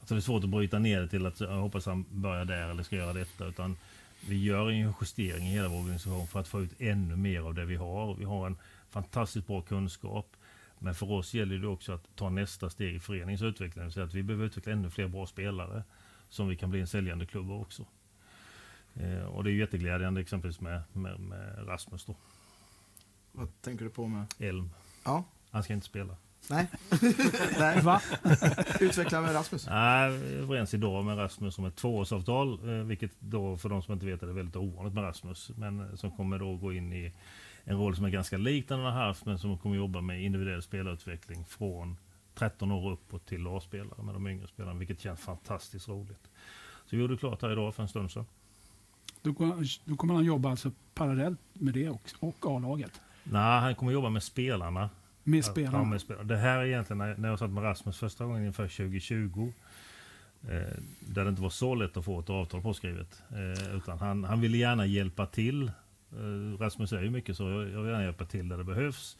Alltså 0.00 0.14
det 0.14 0.18
är 0.18 0.22
svårt 0.22 0.44
att 0.44 0.50
bryta 0.50 0.78
ner 0.78 1.00
det 1.00 1.08
till 1.08 1.26
att 1.26 1.40
jag 1.40 1.56
hoppas 1.56 1.86
han 1.86 2.04
börjar 2.10 2.44
där 2.44 2.68
eller 2.68 2.82
ska 2.82 2.96
göra 2.96 3.12
detta. 3.12 3.46
Utan 3.46 3.76
vi 4.28 4.44
gör 4.44 4.70
en 4.70 4.94
justering 5.00 5.46
i 5.46 5.50
hela 5.50 5.68
vår 5.68 5.78
organisation 5.78 6.26
för 6.26 6.40
att 6.40 6.48
få 6.48 6.62
ut 6.62 6.80
ännu 6.80 7.16
mer 7.16 7.40
av 7.40 7.54
det 7.54 7.64
vi 7.64 7.76
har. 7.76 8.14
Vi 8.14 8.24
har 8.24 8.46
en 8.46 8.56
fantastiskt 8.90 9.46
bra 9.46 9.60
kunskap. 9.60 10.36
Men 10.78 10.94
för 10.94 11.10
oss 11.10 11.34
gäller 11.34 11.58
det 11.58 11.66
också 11.66 11.92
att 11.92 12.16
ta 12.16 12.30
nästa 12.30 12.70
steg 12.70 12.94
i 12.94 13.00
föreningens 13.00 13.42
utveckling. 13.42 13.90
Så 13.90 14.00
att 14.00 14.14
vi 14.14 14.22
behöver 14.22 14.46
utveckla 14.46 14.72
ännu 14.72 14.90
fler 14.90 15.08
bra 15.08 15.26
spelare 15.26 15.84
som 16.28 16.48
vi 16.48 16.56
kan 16.56 16.70
bli 16.70 16.80
en 16.80 16.86
säljande 16.86 17.26
klubb 17.26 17.50
också. 17.50 17.84
Eh, 18.94 19.24
och 19.24 19.44
det 19.44 19.50
är 19.50 19.54
jätteglädjande 19.54 20.20
exempelvis 20.20 20.60
med, 20.60 20.82
med, 20.92 21.20
med 21.20 21.68
Rasmus. 21.68 22.04
Då. 22.04 22.14
Vad 23.32 23.62
tänker 23.62 23.84
du 23.84 23.90
på 23.90 24.08
med? 24.08 24.26
Elm. 24.38 24.70
Ja. 25.04 25.24
Han 25.50 25.62
ska 25.62 25.72
inte 25.72 25.86
spela. 25.86 26.16
Nej. 26.50 26.66
Nej. 27.58 27.80
Va? 27.80 28.00
Utveckla 28.80 29.20
med 29.20 29.34
Rasmus. 29.34 29.66
Nej, 29.66 30.18
vi 30.18 30.34
är 30.34 30.38
överens 30.38 30.74
idag 30.74 31.04
med 31.04 31.18
Rasmus 31.18 31.58
om 31.58 31.64
ett 31.64 31.76
tvåårsavtal. 31.76 32.68
Eh, 32.68 32.84
vilket 32.84 33.10
då 33.18 33.56
för 33.56 33.68
de 33.68 33.82
som 33.82 33.94
inte 33.94 34.06
vet 34.06 34.22
är 34.22 34.26
väldigt 34.26 34.56
ovanligt 34.56 34.94
med 34.94 35.04
Rasmus. 35.04 35.50
Men 35.56 35.80
eh, 35.80 35.94
som 35.94 36.10
kommer 36.10 36.38
då 36.38 36.56
gå 36.56 36.72
in 36.72 36.92
i 36.92 37.12
en 37.64 37.76
roll 37.78 37.96
som 37.96 38.04
är 38.04 38.10
ganska 38.10 38.36
lik 38.36 38.68
den 38.68 38.80
han 38.80 38.92
har 38.92 39.06
haft. 39.06 39.26
Men 39.26 39.38
som 39.38 39.58
kommer 39.58 39.76
jobba 39.76 40.00
med 40.00 40.22
individuell 40.22 40.62
spelarutveckling 40.62 41.44
från 41.44 41.96
13 42.34 42.72
år 42.72 42.92
uppåt 42.92 43.26
till 43.26 43.46
A-spelare 43.46 44.02
med 44.02 44.14
de 44.14 44.26
yngre 44.26 44.46
spelarna, 44.46 44.78
vilket 44.78 45.00
känns 45.00 45.20
fantastiskt 45.20 45.88
roligt. 45.88 46.30
Så 46.84 46.96
vi 46.96 47.02
gjorde 47.02 47.16
klart 47.16 47.42
här 47.42 47.52
idag 47.52 47.74
för 47.74 47.82
en 47.82 47.88
stund 47.88 48.10
sedan. 48.10 48.26
Då, 49.22 49.34
då 49.84 49.96
kommer 49.96 50.14
han 50.14 50.24
jobba 50.24 50.50
alltså 50.50 50.70
parallellt 50.94 51.40
med 51.52 51.74
det 51.74 51.88
och, 51.88 52.10
och 52.20 52.56
A-laget? 52.56 53.00
Nej, 53.24 53.60
han 53.60 53.74
kommer 53.74 53.92
jobba 53.92 54.10
med 54.10 54.22
spelarna. 54.22 54.90
Med 55.28 55.44
spelarna? 55.44 55.78
Ja, 55.78 55.84
med 55.84 56.00
spelarna. 56.00 56.28
Det 56.28 56.36
här 56.36 56.58
är 56.58 56.64
egentligen 56.64 56.98
när, 56.98 57.28
jag 57.28 57.38
satt 57.38 57.50
med 57.50 57.64
Rasmus 57.64 57.98
första 57.98 58.24
gången 58.24 58.46
inför 58.46 58.68
2020. 58.68 59.52
Eh, 60.42 60.50
där 61.00 61.24
det 61.24 61.28
inte 61.28 61.42
var 61.42 61.50
så 61.50 61.74
lätt 61.74 61.96
att 61.96 62.04
få 62.04 62.20
ett 62.20 62.30
avtal 62.30 62.62
påskrivet. 62.62 63.22
Eh, 63.30 63.76
utan 63.76 63.98
han, 63.98 64.24
han 64.24 64.40
ville 64.40 64.56
gärna 64.56 64.86
hjälpa 64.86 65.26
till. 65.26 65.62
Eh, 66.12 66.58
Rasmus 66.58 66.90
säger 66.90 67.02
ju 67.02 67.10
mycket 67.10 67.36
så, 67.36 67.42
jag, 67.42 67.70
jag 67.70 67.82
vill 67.82 67.90
gärna 67.90 68.04
hjälpa 68.04 68.24
till 68.24 68.48
där 68.48 68.58
det 68.58 68.64
behövs. 68.64 69.18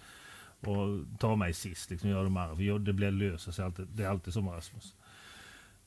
Och 0.61 1.19
ta 1.19 1.37
mig 1.37 1.53
sist, 1.53 1.91
liksom, 1.91 2.11
göra 2.11 2.25
de 2.25 2.37
arv. 2.37 2.85
Det 2.85 2.93
blir 2.93 3.11
löser 3.11 3.53
sig 3.53 3.65
alltid. 3.65 3.87
Det 3.93 4.05
är 4.05 4.09
alltid 4.09 4.35
så 4.35 4.41
med 4.43 4.55
Rasmus. 4.55 4.95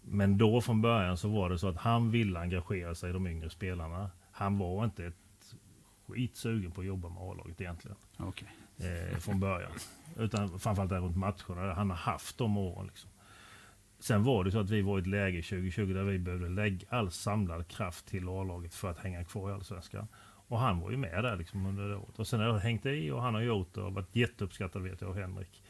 Men 0.02 0.38
då 0.38 0.62
från 0.62 0.82
början 0.82 1.18
så 1.18 1.30
var 1.30 1.50
det 1.50 1.60
så 1.60 1.68
att 1.68 1.78
han 1.78 2.12
ville 2.12 2.40
engagera 2.40 2.96
sig 2.96 3.10
i 3.10 3.14
de 3.14 3.28
yngre 3.28 3.50
spelarna. 3.50 4.10
Han 4.32 4.58
var 4.58 4.86
inte 4.86 5.06
ett 5.06 5.56
skit 6.08 6.36
sugen 6.36 6.72
på 6.72 6.82
att 6.82 6.88
jobba 6.88 7.10
med 7.10 7.24
A-laget 7.24 7.62
egentligen. 7.62 7.98
Okay. 8.18 8.48
Eh, 8.79 9.17
från 9.17 9.39
början. 9.39 9.71
Utan 10.17 10.59
framförallt 10.59 10.89
där 10.89 11.00
runt 11.00 11.17
matcherna. 11.17 11.74
Han 11.74 11.89
har 11.89 11.98
haft 11.98 12.38
de 12.38 12.57
åren. 12.57 12.88
Liksom. 12.88 13.09
Sen 14.00 14.24
var 14.24 14.43
det 14.43 14.51
så 14.51 14.59
att 14.59 14.69
vi 14.69 14.81
var 14.81 14.98
i 14.98 15.01
ett 15.01 15.07
läge 15.07 15.41
2020 15.41 15.93
där 15.93 16.03
vi 16.03 16.19
behövde 16.19 16.50
lägga 16.50 16.88
all 16.89 17.12
samlad 17.12 17.67
kraft 17.67 18.05
till 18.05 18.29
A-laget 18.29 18.74
för 18.74 18.91
att 18.91 19.00
hänga 19.00 19.24
kvar 19.24 19.50
i 19.50 19.53
Allsvenskan. 19.53 20.07
Och 20.48 20.59
han 20.59 20.79
var 20.79 20.91
ju 20.91 20.98
med 20.98 21.24
där 21.24 21.36
liksom 21.36 21.65
under 21.65 21.89
det 21.89 21.95
året. 21.95 22.19
Och 22.19 22.27
sen 22.27 22.39
har 22.39 22.48
jag 22.48 22.57
hängt 22.57 22.86
i 22.86 23.12
och 23.12 23.21
han 23.21 23.33
har 23.33 23.41
gjort 23.41 23.74
det 23.74 23.81
och 23.81 23.93
varit 23.93 24.15
jätteuppskattad 24.15 24.81
vet 24.81 25.01
jag 25.01 25.09
av 25.09 25.15
Henrik. 25.15 25.63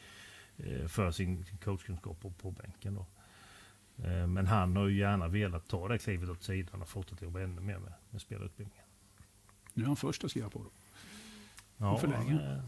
Eh, 0.56 0.86
för 0.86 1.10
sin 1.10 1.44
coachkunskap 1.64 2.20
på, 2.20 2.30
på 2.30 2.50
bänken 2.50 2.94
då. 2.94 3.06
Eh, 4.04 4.26
men 4.26 4.46
han 4.46 4.76
har 4.76 4.88
ju 4.88 4.98
gärna 4.98 5.28
velat 5.28 5.68
ta 5.68 5.88
det 5.88 5.98
klivet 5.98 6.28
åt 6.28 6.42
sidan 6.42 6.82
och 6.82 6.88
fortsätta 6.88 7.24
jobba 7.24 7.40
ännu 7.40 7.60
mer 7.60 7.78
med, 7.78 7.92
med 8.10 8.20
spelarutbildningen. 8.20 8.84
Nu 9.74 9.82
är 9.82 9.86
han 9.86 9.96
först 9.96 10.24
att 10.24 10.30
skriva 10.30 10.50
på 10.50 10.58
då. 10.58 10.70
Ja, 11.76 11.98
förlänga. 11.98 12.62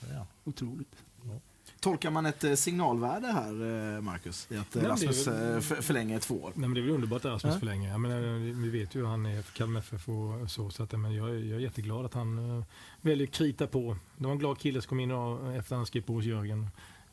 Ja. 0.00 0.26
Otroligt. 0.44 0.96
Ja. 1.24 1.40
Tolkar 1.80 2.10
man 2.10 2.26
ett 2.26 2.44
eh, 2.44 2.54
signalvärde 2.54 3.26
här, 3.26 4.00
Marcus? 4.00 4.46
I 4.50 4.56
att 4.56 4.74
Nej, 4.74 4.84
Rasmus 4.84 5.26
väl, 5.26 5.60
förlänger 5.60 6.18
två 6.18 6.34
år? 6.34 6.52
Nej, 6.54 6.68
men 6.68 6.74
det 6.74 6.80
är 6.80 6.82
väl 6.82 6.90
underbart 6.90 7.24
att 7.24 7.32
Rasmus 7.32 7.54
ja. 7.54 7.58
förlänger. 7.58 7.90
Jag 7.90 8.00
menar, 8.00 8.20
vi 8.62 8.68
vet 8.68 8.94
ju 8.94 9.00
hur 9.00 9.06
han 9.06 9.26
är 9.26 9.42
för 9.42 9.52
Kalmar 9.52 9.80
FF 9.80 10.08
och 10.08 10.50
så. 10.50 10.70
så 10.70 10.82
att, 10.82 10.92
men 10.92 11.14
jag, 11.14 11.28
jag 11.28 11.56
är 11.56 11.60
jätteglad 11.60 12.04
att 12.04 12.14
han 12.14 12.64
väljer 13.00 13.26
att 13.26 13.34
krita 13.34 13.66
på. 13.66 13.96
Det 14.16 14.24
var 14.24 14.32
en 14.32 14.38
glad 14.38 14.58
kille 14.58 14.82
som 14.82 14.88
kom 14.88 15.00
in 15.00 15.10
efter 15.10 15.58
att 15.58 15.78
han 15.78 15.86
skrev 15.86 16.02
på 16.02 16.12
hos 16.12 16.24
Jörgen 16.24 16.70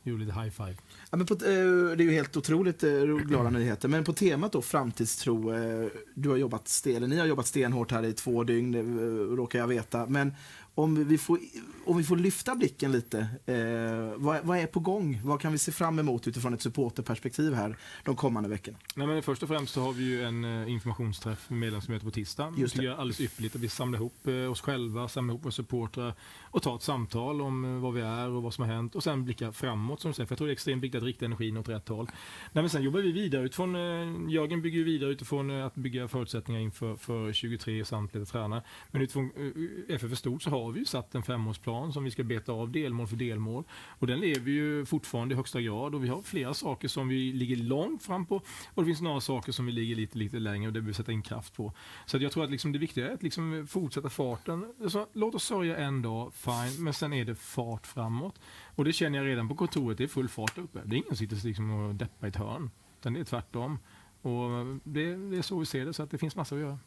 gjorde 0.10 0.25
lite 0.25 0.39
high 0.39 0.50
five. 0.50 0.75
Ja, 1.12 1.17
men 1.17 1.25
på, 1.25 1.34
eh, 1.34 1.39
det 1.39 2.03
är 2.03 2.06
ju 2.06 2.12
helt 2.12 2.38
otroligt 2.38 2.84
eh, 2.84 3.03
glada 3.03 3.50
nyheter. 3.50 3.88
Men 3.88 4.03
på 4.03 4.13
temat 4.13 4.51
då 4.51 4.62
framtidstro. 4.62 5.53
Eh, 5.53 5.89
du 6.15 6.29
har 6.29 6.38
jobbat 6.38 6.67
sten, 6.67 7.10
ni 7.10 7.17
har 7.17 7.25
jobbat 7.25 7.48
stenhårt 7.48 7.91
här 7.91 8.06
i 8.06 8.13
två 8.13 8.44
dygn, 8.44 9.00
råkar 9.38 9.60
jag 9.60 9.67
veta. 9.67 10.06
Men 10.06 10.34
om 10.77 11.07
vi 11.07 11.17
får, 11.17 11.39
om 11.86 11.98
vi 11.98 12.03
får 12.03 12.17
lyfta 12.17 12.55
blicken 12.55 12.91
lite, 12.91 13.19
eh, 13.46 14.22
vad, 14.22 14.43
vad, 14.43 14.57
är 14.57 14.67
på 14.67 14.79
gång? 14.79 15.22
Vad 15.24 15.41
kan 15.41 15.51
vi 15.51 15.57
se 15.57 15.72
fram 15.72 16.00
emot 16.00 16.27
utifrån 16.27 16.53
ett 16.53 16.62
supporterperspektiv 16.62 17.53
här 17.53 17.77
de 18.03 18.15
kommande 18.15 18.50
veckorna? 18.50 18.77
Nej, 18.96 19.07
men 19.07 19.24
först 19.24 19.43
och 19.43 19.50
främst 19.50 19.74
så 19.74 19.81
har 19.81 19.93
vi 19.93 20.03
ju 20.03 20.24
en 20.24 20.43
eh, 20.43 20.72
informationsträff 20.72 21.50
med 21.50 21.60
medlemsmöte 21.60 22.05
på 22.05 22.12
tisdag. 22.12 22.53
Just 22.57 22.75
det. 22.75 22.81
det 22.81 22.88
är 22.88 22.91
alldeles 22.91 23.22
ypperligt 23.22 23.55
att 23.55 23.62
vi 23.62 23.69
samlar 23.69 24.00
ihop 24.00 24.27
eh, 24.27 24.51
oss 24.51 24.62
själva, 24.62 25.07
samlar 25.07 25.34
ihop 25.34 25.46
våra 25.46 25.51
supportrar 25.51 26.13
och 26.41 26.63
tar 26.63 26.75
ett 26.75 26.84
samtal 26.84 27.41
om 27.41 27.65
eh, 27.65 27.81
vad 27.81 27.93
vi 27.93 28.01
är 28.01 28.29
och 28.29 28.43
vad 28.43 28.53
som 28.53 28.63
har 28.63 28.75
hänt 28.75 28.96
och 28.96 29.03
sen 29.03 29.25
blicka 29.25 29.51
framåt 29.51 30.01
som 30.01 30.12
du 30.12 30.15
säger. 30.15 30.27
För 30.27 30.34
jag 30.34 30.38
tror 30.38 30.48
det 30.48 30.51
är 30.51 30.53
extremt 30.53 30.84
viktigt 30.84 31.01
att 31.01 31.05
rikta 31.05 31.25
energin 31.25 31.57
åt 31.57 31.69
rätt 31.69 31.88
håll. 31.88 32.05
Nej, 32.51 32.63
men 32.63 32.69
sen 32.69 32.84
jobbar 32.84 33.00
vi 33.00 33.12
vidare 33.12 33.46
utifrån, 33.46 33.75
eh, 33.75 34.31
Jörgen 34.34 34.62
bygger 34.62 34.84
vidare 34.84 35.12
utifrån 35.12 35.51
att 35.51 35.75
bygga 35.75 36.07
förutsättningar 36.07 36.62
inför 36.62 36.96
för 36.96 37.34
23 37.34 37.86
samt 37.86 38.13
lite 38.13 38.31
tränare. 38.31 38.62
Men 38.91 39.02
utifrån 39.02 39.32
eh, 39.38 39.95
FF 39.95 40.17
stort 40.17 40.43
så 40.43 40.49
har 40.49 40.66
har 40.67 40.73
vi 40.73 40.80
ju 40.80 40.86
satt 40.86 41.15
en 41.15 41.23
femårsplan 41.23 41.93
som 41.93 42.03
vi 42.03 42.12
ska 42.12 42.23
beta 42.23 42.51
av 42.51 42.71
delmål 42.71 43.08
för 43.08 43.15
delmål. 43.15 43.63
Och 43.71 44.08
den 44.08 44.19
lever 44.19 44.51
ju 44.51 44.86
fortfarande 44.86 45.34
i 45.34 45.36
högsta 45.36 45.62
grad 45.62 45.95
och 45.95 46.03
vi 46.03 46.08
har 46.08 46.21
flera 46.21 46.53
saker 46.53 46.88
som 46.88 47.08
vi 47.08 47.34
ligger 47.34 47.56
långt 47.56 48.03
fram 48.03 48.25
på 48.25 48.36
och 48.73 48.84
det 48.84 48.86
finns 48.86 49.01
några 49.01 49.21
saker 49.21 49.51
som 49.51 49.65
vi 49.65 49.71
ligger 49.71 49.95
lite, 49.95 50.17
lite 50.17 50.39
längre 50.39 50.67
och 50.67 50.73
det 50.73 50.82
behöver 50.82 50.88
vi 50.88 50.93
sätta 50.93 51.12
in 51.12 51.21
kraft 51.21 51.53
på. 51.53 51.73
Så 52.06 52.17
jag 52.17 52.32
tror 52.32 52.43
att 52.43 52.51
liksom 52.51 52.71
det 52.71 52.80
viktiga 52.80 53.10
är 53.10 53.13
att 53.13 53.23
liksom 53.23 53.67
fortsätta 53.69 54.10
farten. 54.10 54.73
Så 54.89 55.08
låt 55.13 55.36
oss 55.36 55.43
sörja 55.43 55.77
en 55.77 56.01
dag, 56.01 56.34
fine, 56.34 56.84
men 56.84 56.93
sen 56.93 57.13
är 57.13 57.25
det 57.25 57.36
fart 57.36 57.88
framåt. 57.88 58.39
Och 58.75 58.86
det 58.86 58.93
känner 58.93 59.17
jag 59.17 59.27
redan 59.27 59.47
på 59.47 59.56
kontoret, 59.56 59.97
det 59.97 60.03
är 60.03 60.08
full 60.08 60.30
fart 60.30 60.58
uppe. 60.58 60.82
Det 60.86 60.95
är 60.95 60.97
ingen 60.97 61.08
som 61.08 61.17
sitter 61.17 61.47
liksom 61.47 61.71
och 61.71 61.95
deppar 61.95 62.27
i 62.27 62.30
ett 62.30 62.36
hörn. 62.36 62.69
Utan 62.99 63.13
det 63.13 63.19
är 63.19 63.23
tvärtom. 63.23 63.80
Och 64.21 64.49
det, 64.84 65.15
det 65.15 65.38
är 65.38 65.41
så 65.41 65.60
vi 65.60 65.65
ser 65.65 65.86
det, 65.86 65.93
så 65.93 66.03
att 66.03 66.12
det 66.12 66.17
finns 66.17 66.36
massor 66.36 66.56
att 66.56 66.62
göra 66.62 66.80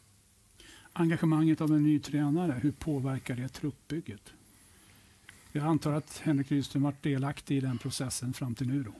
engagemanget 0.93 1.61
av 1.61 1.71
en 1.71 1.83
ny 1.83 1.99
tränare, 1.99 2.59
hur 2.61 2.71
påverkar 2.71 3.35
det 3.35 3.49
truppbygget? 3.49 4.33
Jag 5.51 5.65
antar 5.65 5.93
att 5.93 6.21
Henrik 6.23 6.51
Rydström 6.51 6.83
varit 6.83 7.03
delaktig 7.03 7.57
i 7.57 7.61
den 7.61 7.77
processen 7.77 8.33
fram 8.33 8.55
till 8.55 8.67
nu 8.67 8.83
då? 8.83 8.91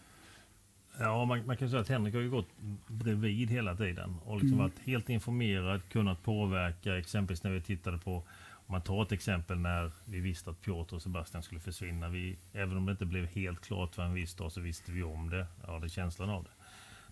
Ja, 0.99 1.25
man, 1.25 1.45
man 1.45 1.57
kan 1.57 1.69
säga 1.69 1.81
att 1.81 1.89
Henrik 1.89 2.13
har 2.13 2.21
ju 2.21 2.29
gått 2.29 2.49
bredvid 2.87 3.49
hela 3.49 3.75
tiden 3.75 4.15
och 4.25 4.35
liksom 4.35 4.53
mm. 4.53 4.59
varit 4.59 4.79
helt 4.79 5.09
informerad, 5.09 5.81
kunnat 5.89 6.23
påverka, 6.23 6.97
exempelvis 6.97 7.43
när 7.43 7.51
vi 7.51 7.61
tittade 7.61 7.97
på 7.97 8.23
om 8.71 8.73
man 8.73 8.81
tar 8.81 9.01
ett 9.03 9.11
exempel 9.11 9.59
när 9.59 9.91
vi 10.05 10.19
visste 10.19 10.49
att 10.49 10.61
Piotr 10.61 10.95
och 10.95 11.01
Sebastian 11.01 11.43
skulle 11.43 11.61
försvinna. 11.61 12.09
Vi, 12.09 12.37
även 12.53 12.77
om 12.77 12.85
det 12.85 12.91
inte 12.91 13.05
blev 13.05 13.25
helt 13.25 13.61
klart 13.61 13.95
för 13.95 14.03
en 14.03 14.13
viss 14.13 14.35
dag 14.35 14.51
så 14.51 14.61
visste 14.61 14.91
vi 14.91 15.03
om 15.03 15.29
det. 15.29 15.45
Ja, 15.67 15.79
det 15.79 15.89
känslan 15.89 16.29
av 16.29 16.43
det. 16.43 16.49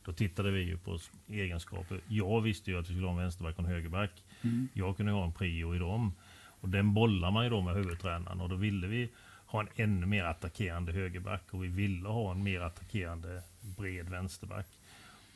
Då 0.06 0.14
tittade 0.14 0.52
vi 0.52 0.62
ju 0.62 0.78
på 0.78 1.00
egenskaper. 1.28 2.02
Jag 2.08 2.42
visste 2.42 2.72
ju 2.72 2.80
att 2.80 2.90
vi 2.90 2.94
skulle 2.94 3.08
ha 3.08 3.14
en 3.14 3.20
vänsterback 3.20 3.60
och 3.60 3.64
en 3.64 3.70
högerback. 3.70 4.12
Mm. 4.42 4.68
Jag 4.74 4.98
kunde 4.98 5.12
ha 5.12 5.24
en 5.24 5.32
prio 5.32 5.76
i 5.76 5.80
dem. 5.80 6.14
Och 6.62 6.70
den 6.70 6.94
bollar 6.94 7.32
man 7.32 7.44
ju 7.44 7.50
då 7.50 7.62
med 7.62 7.76
huvudtränaren 7.76 8.42
och 8.42 8.50
då 8.50 8.56
ville 8.56 8.88
vi 8.88 9.10
ha 9.46 9.62
en 9.62 9.68
ännu 9.76 10.06
mer 10.06 10.24
attackerande 10.24 10.92
högerback 10.92 11.44
och 11.52 11.64
vi 11.64 11.68
ville 11.68 12.10
ha 12.10 12.32
en 12.32 12.44
mer 12.44 12.62
attackerande 12.62 13.44
bred 13.78 14.10
vänsterback. 14.10 14.68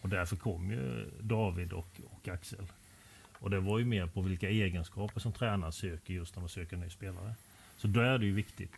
Och 0.02 0.10
därför 0.10 0.36
kom 0.36 0.72
ju 0.72 1.10
David 1.22 1.74
och, 1.74 1.88
och 2.12 2.28
Axel. 2.28 2.66
Och 3.40 3.50
det 3.50 3.60
var 3.60 3.80
ju 3.80 3.86
mer 3.86 4.08
på 4.08 4.22
vilka 4.22 4.50
egenskaper 4.50 5.20
som 5.20 5.34
tränaren 5.34 5.74
söker 5.74 6.14
just 6.14 6.36
när 6.36 6.42
man 6.42 6.50
söker 6.50 6.76
en 6.76 6.82
ny 6.82 6.90
spelare. 6.90 7.36
Så 7.78 7.88
då 7.88 8.00
är 8.00 8.18
det 8.18 8.26
ju 8.26 8.34
viktigt. 8.34 8.72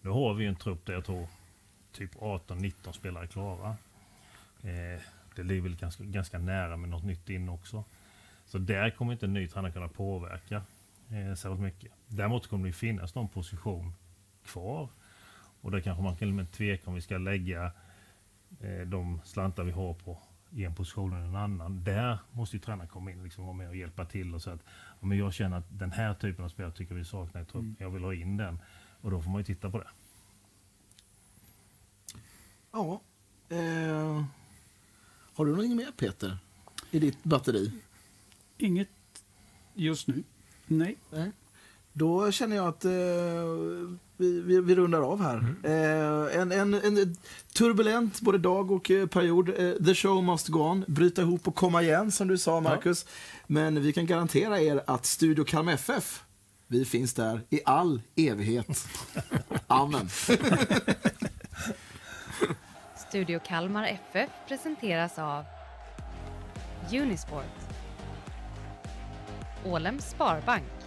Nu 0.00 0.10
har 0.10 0.34
vi 0.34 0.46
en 0.46 0.56
trupp 0.56 0.86
där 0.86 0.92
jag 0.92 1.04
tror 1.04 1.28
typ 1.92 2.14
18-19 2.14 2.92
spelare 2.92 3.26
klara. 3.26 3.76
Eh, 4.62 5.00
det 5.36 5.42
ligger 5.42 5.62
väl 5.62 5.76
ganska, 5.76 6.04
ganska 6.04 6.38
nära 6.38 6.76
med 6.76 6.90
något 6.90 7.04
nytt 7.04 7.30
in 7.30 7.48
också. 7.48 7.84
Så 8.48 8.58
där 8.58 8.90
kommer 8.90 9.12
inte 9.12 9.26
en 9.26 9.34
ny 9.34 9.48
tränare 9.48 9.72
kunna 9.72 9.88
påverka 9.88 10.62
eh, 11.08 11.34
särskilt 11.34 11.60
mycket. 11.60 11.92
Däremot 12.06 12.46
kommer 12.46 12.66
det 12.66 12.72
finnas 12.72 13.14
någon 13.14 13.28
position 13.28 13.92
kvar. 14.44 14.88
Och 15.60 15.70
där 15.70 15.80
kanske 15.80 16.02
man 16.02 16.16
kan 16.16 16.46
tveka 16.46 16.90
om 16.90 16.94
vi 16.94 17.00
ska 17.00 17.18
lägga 17.18 17.72
eh, 18.60 18.86
de 18.86 19.20
slantar 19.24 19.64
vi 19.64 19.72
har 19.72 19.94
på 19.94 20.18
en 20.56 20.74
position 20.74 21.12
eller 21.12 21.26
en 21.26 21.36
annan. 21.36 21.84
Där 21.84 22.18
måste 22.32 22.56
ju 22.56 22.60
tränaren 22.60 22.88
komma 22.88 23.10
in 23.10 23.24
liksom, 23.24 23.42
och 23.44 23.46
vara 23.46 23.56
med 23.56 23.68
och 23.68 23.76
hjälpa 23.76 24.04
till. 24.04 24.34
Och 24.34 24.42
så 24.42 24.50
att, 24.50 24.60
om 25.00 25.18
jag 25.18 25.34
känner 25.34 25.58
att 25.58 25.66
den 25.68 25.92
här 25.92 26.14
typen 26.14 26.44
av 26.44 26.48
spelare 26.48 26.72
tycker 26.72 26.94
vi 26.94 27.04
saknar 27.04 27.42
i 27.42 27.44
truppen. 27.44 27.60
Mm. 27.60 27.76
Jag 27.78 27.90
vill 27.90 28.04
ha 28.04 28.14
in 28.14 28.36
den. 28.36 28.58
Och 29.00 29.10
då 29.10 29.22
får 29.22 29.30
man 29.30 29.40
ju 29.40 29.44
titta 29.44 29.70
på 29.70 29.78
det. 29.78 29.88
Ja. 32.72 33.00
Eh, 33.48 34.24
har 35.34 35.46
du 35.46 35.56
något 35.56 35.76
mer 35.76 35.92
Peter? 35.96 36.38
I 36.90 36.98
ditt 36.98 37.24
batteri? 37.24 37.72
Inget 38.58 38.88
just 39.74 40.06
nu. 40.06 40.22
Nej. 40.66 40.96
Nej. 41.10 41.32
Då 41.92 42.32
känner 42.32 42.56
jag 42.56 42.68
att 42.68 42.84
eh, 42.84 42.90
vi, 44.16 44.40
vi, 44.40 44.60
vi, 44.60 44.74
rundar 44.74 45.00
av 45.00 45.22
här. 45.22 45.38
Mm. 45.38 45.64
Eh, 45.64 46.40
en, 46.40 46.52
en, 46.52 46.74
en, 46.74 47.16
turbulent 47.54 48.20
både 48.20 48.38
dag 48.38 48.70
och 48.70 48.90
eh, 48.90 49.06
period. 49.06 49.48
Eh, 49.48 49.72
the 49.72 49.94
show 49.94 50.24
must 50.24 50.48
go 50.48 50.60
on. 50.60 50.84
Bryta 50.88 51.22
ihop 51.22 51.48
och 51.48 51.54
komma 51.54 51.82
igen 51.82 52.12
som 52.12 52.28
du 52.28 52.38
sa 52.38 52.60
Marcus. 52.60 53.06
Ja. 53.06 53.12
Men 53.46 53.82
vi 53.82 53.92
kan 53.92 54.06
garantera 54.06 54.60
er 54.60 54.82
att 54.86 55.06
Studio 55.06 55.44
Kalmar 55.44 55.72
FF, 55.72 56.22
vi 56.66 56.84
finns 56.84 57.14
där 57.14 57.40
i 57.50 57.60
all 57.64 58.02
evighet. 58.16 58.88
Amen. 59.66 60.08
Studio 63.08 63.40
Kalmar 63.46 63.86
FF 63.86 64.30
presenteras 64.48 65.18
av 65.18 65.44
Unisport 66.92 67.67
Ålems 69.64 70.10
Sparbank. 70.10 70.77